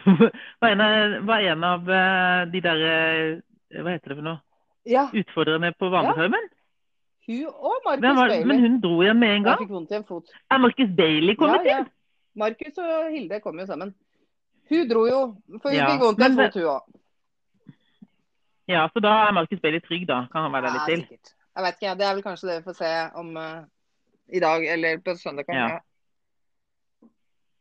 [0.62, 4.40] var, av- var en av eh, de der eh, Hva heter det for noe?
[4.86, 6.48] Ja, Utfordrerne på Vanligtømmen?
[7.26, 8.44] hun og Marcus var- Bailey.
[8.46, 9.58] Men hun dro igjen med en Jeg gang?
[9.64, 10.28] fikk vondt i en fot.
[10.50, 11.78] Er Marcus Bailey kommet Ja, ja.
[11.82, 11.88] inn?
[12.38, 13.94] Marcus og Hilde kom jo sammen.
[14.70, 15.20] Hun dro jo,
[15.62, 17.00] for hun Ja, fikk vondt i en fot, hun òg.
[18.70, 20.20] Ja, så da er Marcus Bailey trygg, da.
[20.32, 21.02] Kan han være der litt til?
[21.06, 21.32] sikkert.
[21.56, 23.60] Jeg vet ikke, det er vel kanskje det vi får se om uh,
[24.36, 25.50] i dag eller på søndag.
[25.54, 25.68] Ja.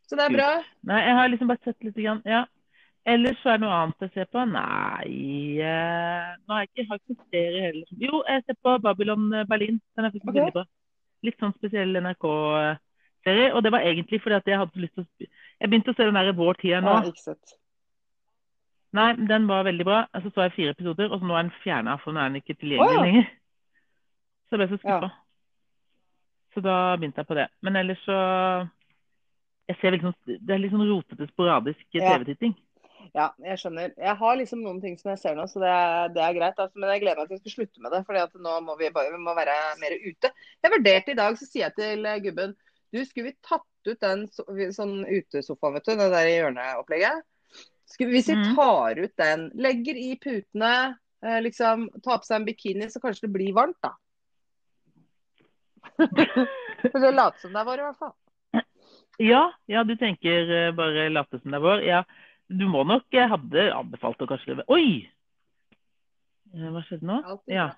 [0.05, 0.49] Så det er bra.
[0.85, 1.97] Nei, jeg har liksom bare sett litt.
[1.97, 2.21] Grann.
[2.29, 2.45] Ja.
[3.05, 4.43] Ellers så er det noe annet jeg ser på.
[4.49, 5.09] Nei
[5.61, 7.91] eh, Nå har jeg ikke, har ikke serie heller.
[8.01, 9.77] Jo, jeg ser på Babylon eh, Berlin.
[9.93, 10.39] Den er faktisk okay.
[10.39, 10.65] veldig bra.
[11.25, 13.51] Litt sånn spesiell NRK-serie.
[13.53, 15.29] Og det var egentlig fordi at jeg hadde lyst til å
[15.61, 16.97] Jeg begynte å se den der i Vår tid nå.
[16.97, 17.55] Ja, ikke sett.
[18.95, 19.99] Nei, den var veldig bra.
[20.23, 22.41] Så så jeg fire episoder, og så nå er den fjerna, for nå er den
[22.41, 23.05] ikke tilgjengelig oh, ja.
[23.05, 23.29] lenger.
[24.45, 25.09] Så jeg ble så skuffa.
[25.11, 25.21] Ja.
[26.55, 27.49] Så da begynte jeg på det.
[27.65, 28.17] Men ellers så
[29.67, 32.55] jeg ser liksom, Det er sånn rotete, sporadisk TV-titting.
[33.15, 33.93] Ja, jeg skjønner.
[34.01, 36.57] Jeg har liksom noen ting som jeg ser nå, så det er, det er greit.
[36.59, 38.89] Altså, men jeg gleder meg til jeg skal slutte med det, for nå må vi,
[38.95, 40.31] bare, vi må være mer ute.
[40.65, 42.55] Jeg vurderte i dag, så sier jeg til eh, gubben
[42.93, 47.23] Du, skulle vi tatt ut den so sånn utesofaen, vet du, det der hjørneopplegget?
[47.85, 48.55] Skulle, hvis vi Mhm.
[48.57, 53.27] tar ut den, legger i putene, eh, liksom tar på seg en bikini, så kanskje
[53.27, 53.93] det blir varmt, da.
[56.91, 58.15] For det late som det er varmt, i hvert fall.
[59.23, 61.83] Ja, ja, du tenker eh, bare late som det er vår.
[61.87, 62.01] Ja,
[62.51, 65.07] du må nok Jeg hadde anbefalt å kanskje Oi!
[66.55, 67.21] Eh, Hva skjedde nå?
[67.51, 67.69] Ja.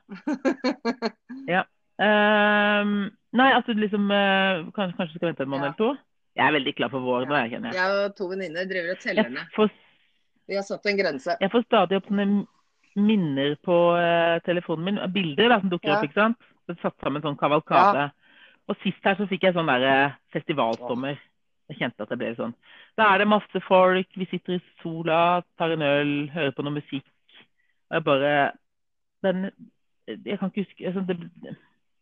[1.53, 1.63] ja.
[1.97, 5.73] Um, nei, at du liksom eh, kanskje, kanskje skal vente en måned Ja.
[5.73, 6.03] eller to?
[6.38, 7.79] Jeg er veldig klar for vår nå, jeg kjenner jeg.
[7.81, 9.47] Jeg og to venninner driver og teller ned.
[9.55, 9.71] får,
[10.47, 11.38] Vi har satt en grense.
[11.41, 12.27] jeg får stadig opp sånne
[12.97, 14.99] minner på uh, telefonen min.
[15.13, 15.97] Bilder da, som dukker Ja.
[15.97, 16.38] opp, ikke sant?
[16.83, 18.11] Satt sammen sånn kavalkade.
[18.69, 21.17] Og sist her så fikk jeg sånn der festivalsommer.
[21.68, 22.53] Jeg kjente at det ble sånn.
[22.97, 26.78] Da er det masse folk, vi sitter i sola, tar en øl, hører på noe
[26.78, 27.07] musikk.
[27.91, 28.34] Og jeg bare
[29.24, 29.51] den,
[30.07, 31.18] Jeg kan ikke huske altså, det,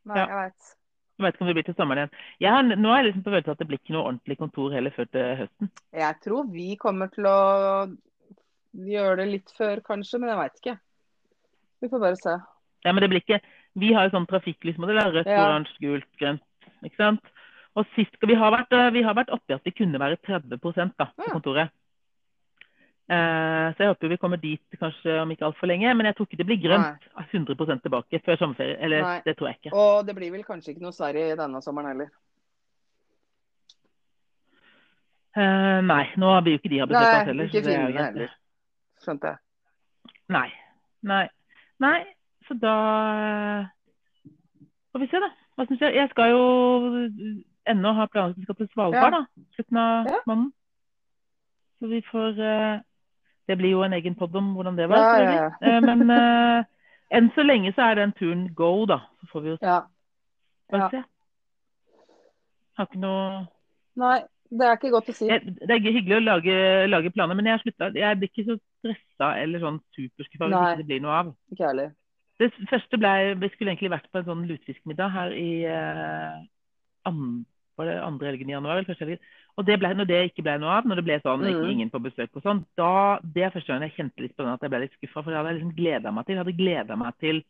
[0.06, 0.26] Nei, Ja.
[0.28, 0.76] jeg vet.
[1.18, 2.12] Jeg vet ikke om det blir til sommeren igjen.
[2.54, 4.92] Har, nå er jeg liksom på følelsen at det blir ikke noe ordentlig kontor heller
[4.94, 5.70] før til høsten.
[5.96, 7.40] Jeg tror vi kommer til å
[8.76, 10.76] gjøre det litt før, kanskje, men jeg veit ikke.
[11.82, 12.36] Vi får bare se.
[12.86, 13.42] Ja, men det blir ikke
[13.76, 15.02] Vi har jo sånn trafikklysmodell.
[15.12, 15.42] Rødt, Ja.
[15.50, 16.44] oransje, gult, grønt.
[16.84, 17.20] Ikke sant?
[17.76, 20.18] Og sist Vi har vært, eh, vi har vært oppe i at det kunne være
[20.24, 21.74] 30 da, på kontoret.
[23.06, 25.94] Eh, så jeg håper vi kommer dit kanskje om ikke altfor lenge.
[25.94, 28.78] Men jeg tror ikke det blir grønt 100% tilbake før sommerferie.
[28.80, 29.22] Eller Nei.
[29.26, 29.74] det tror jeg ikke.
[29.76, 32.14] Og det blir vel kanskje ikke noe Sverige denne sommeren heller.
[35.36, 37.48] Uh, nei, nå vil jo ikke de ha besøk oss Nei, heller.
[37.50, 37.98] ikke greit.
[38.00, 38.36] heller.
[39.04, 40.14] Skjønte jeg.
[40.32, 40.48] Nei.
[41.04, 41.26] Nei.
[41.84, 41.98] Nei,
[42.48, 42.76] så da
[44.94, 45.30] får vi se, da.
[45.56, 45.98] Hva syns jeg?
[46.00, 46.46] Jeg skal jo
[47.68, 49.20] ennå ha planer om å skal til Svalbard, Ja.
[49.20, 49.44] da.
[49.56, 50.20] Slutten av Ja.
[50.28, 50.52] måneden.
[51.80, 52.80] Så vi får uh,
[53.48, 55.20] Det blir jo en egen pod om hvordan det var.
[55.22, 55.50] Ja.
[55.62, 56.64] Eh, men uh,
[57.14, 59.00] enn så lenge så er den turen go, da.
[59.22, 59.82] Så får vi jo Ja.
[60.72, 61.04] bare se.
[62.78, 63.48] Har ikke noe
[63.96, 64.18] Nei,
[64.52, 65.28] det er ikke godt å si.
[65.30, 66.56] jeg, Det er hyggelig å lage,
[66.90, 67.92] lage planer, men jeg har slutta.
[67.96, 71.30] Jeg blir ikke så stressa eller sånn superskuffa hvis ikke det blir noe av.
[71.54, 71.94] Ikke heller.
[72.40, 76.42] Det første ble, Vi skulle egentlig vært på en sånn lutefiskmiddag her i eh,
[77.06, 77.46] an,
[77.78, 78.86] var det andre helgen i januar.
[79.58, 81.72] Og det ble, når det ikke ble noe av, når det ble sånn ikke Mm.
[81.72, 84.54] ingen på besøk og sånn, da det er første gang jeg kjente litt på den
[84.54, 85.24] at jeg ble litt skuffa.
[85.24, 86.36] For det hadde jeg liksom gleda meg til.
[86.36, 87.44] Jeg hadde gleda meg til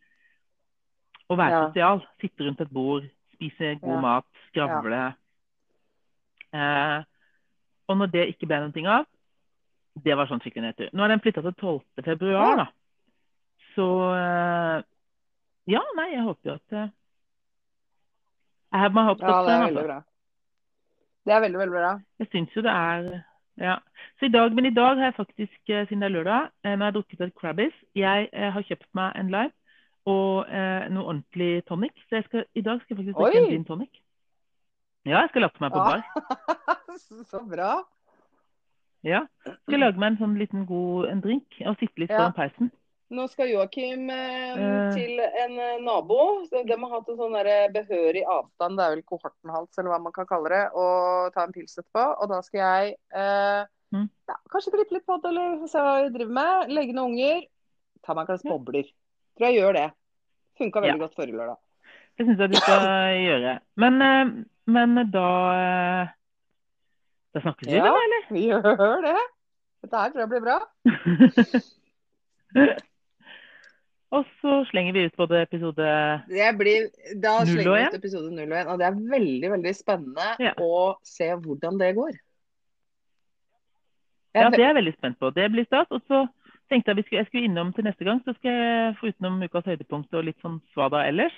[1.30, 1.66] å være Ja.
[1.68, 2.06] sosial.
[2.20, 3.02] Sitte rundt et bord,
[3.34, 4.00] spise god Ja.
[4.00, 5.14] mat, skravle.
[6.52, 7.02] Eh,
[7.88, 9.06] og når det ikke ble noe av,
[10.02, 10.90] det var sånn skikkelig nedtur.
[10.92, 11.82] Nå er den flytta til 12.
[12.04, 12.56] februar, Ja.
[12.56, 12.66] da.
[13.74, 14.82] Så eh,
[15.66, 16.92] ja, nei, jeg håper jo at
[18.72, 20.02] jeg har my hopes Ja, up, det er veldig bra.
[21.26, 21.92] Det er veldig, veldig bra.
[22.22, 23.22] Jeg syns jo det er
[23.58, 23.76] Ja.
[24.20, 26.76] Så i dag, men i dag har jeg faktisk, eh, siden det er lørdag, når
[26.76, 27.72] nå har jeg drukket et Crabbis.
[27.96, 29.52] Jeg eh, har kjøpt meg en lime
[30.06, 31.94] og eh, noe ordentlig tonic.
[32.08, 34.02] Så jeg skal, i dag skal jeg faktisk drikke en gin tonic.
[35.06, 35.84] Ja, jeg skal lappe meg på Ja.
[35.84, 36.02] bar.
[37.30, 37.72] Så bra.
[39.04, 39.20] Ja.
[39.46, 42.18] Skal lage meg en sånn liten god en drink og sitte litt Ja.
[42.18, 42.70] foran peisen.
[43.14, 44.94] Nå skal Joakim eh, Eh.
[44.96, 46.16] til en eh, nabo.
[46.50, 47.36] De har hatt en sånn
[47.76, 51.52] behørig avstand, det er vel kohortenhals eller hva man kan kalle det, og ta en
[51.54, 52.04] pils etterpå.
[52.22, 54.08] Og da skal jeg eh, Mm.
[54.28, 56.68] ja, kanskje klippe litt på det, eller se hva vi driver med.
[56.74, 57.44] Legge noen unger.
[58.02, 58.82] Ta meg en glass bobler.
[59.38, 59.88] Tror jeg gjør det.
[60.58, 61.02] Funka veldig Ja.
[61.06, 61.56] godt forrige lørdag.
[62.18, 62.80] Det syns jeg du skal
[63.28, 63.52] gjøre.
[63.76, 64.24] Men, eh,
[64.66, 66.06] men da eh,
[67.36, 67.82] Da snakkes vi, Ja.
[67.84, 68.22] da, eller?
[68.34, 69.16] Vi gjør det.
[69.82, 70.58] Dette her tror jeg blir bra.
[74.12, 75.86] og så slenger vi ut både episode
[76.28, 76.88] Det blir,
[77.20, 80.52] da slenger vi ut episode 0 og 1, og det er veldig veldig spennende Ja.
[80.58, 82.12] å se hvordan det går.
[84.36, 85.30] Jeg Ja, det er jeg veldig spent på.
[85.34, 85.86] Det blir stas.
[85.90, 86.26] Og så
[86.70, 89.42] tenkte jeg vi skulle, jeg skulle innom til neste gang, så skal jeg få utenom
[89.42, 91.32] ukas høydepunkt og litt sånn svada ellers.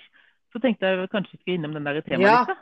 [0.53, 2.01] Så tenkte jeg kanskje vi skulle innom den der Ja.
[2.03, 2.57] temalista.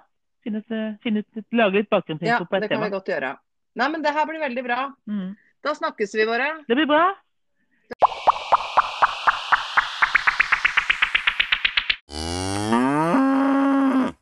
[0.45, 2.85] Finne, ut- finne ut, lage litt bakgrunnsinfo Ja, på et det kan tema.
[2.87, 3.39] vi godt gjøre.
[3.77, 4.93] Nei, men det her blir veldig bra.
[5.09, 5.37] Mm.
[5.65, 6.65] Da snakkes vi bare.
[6.69, 7.15] Det blir bra.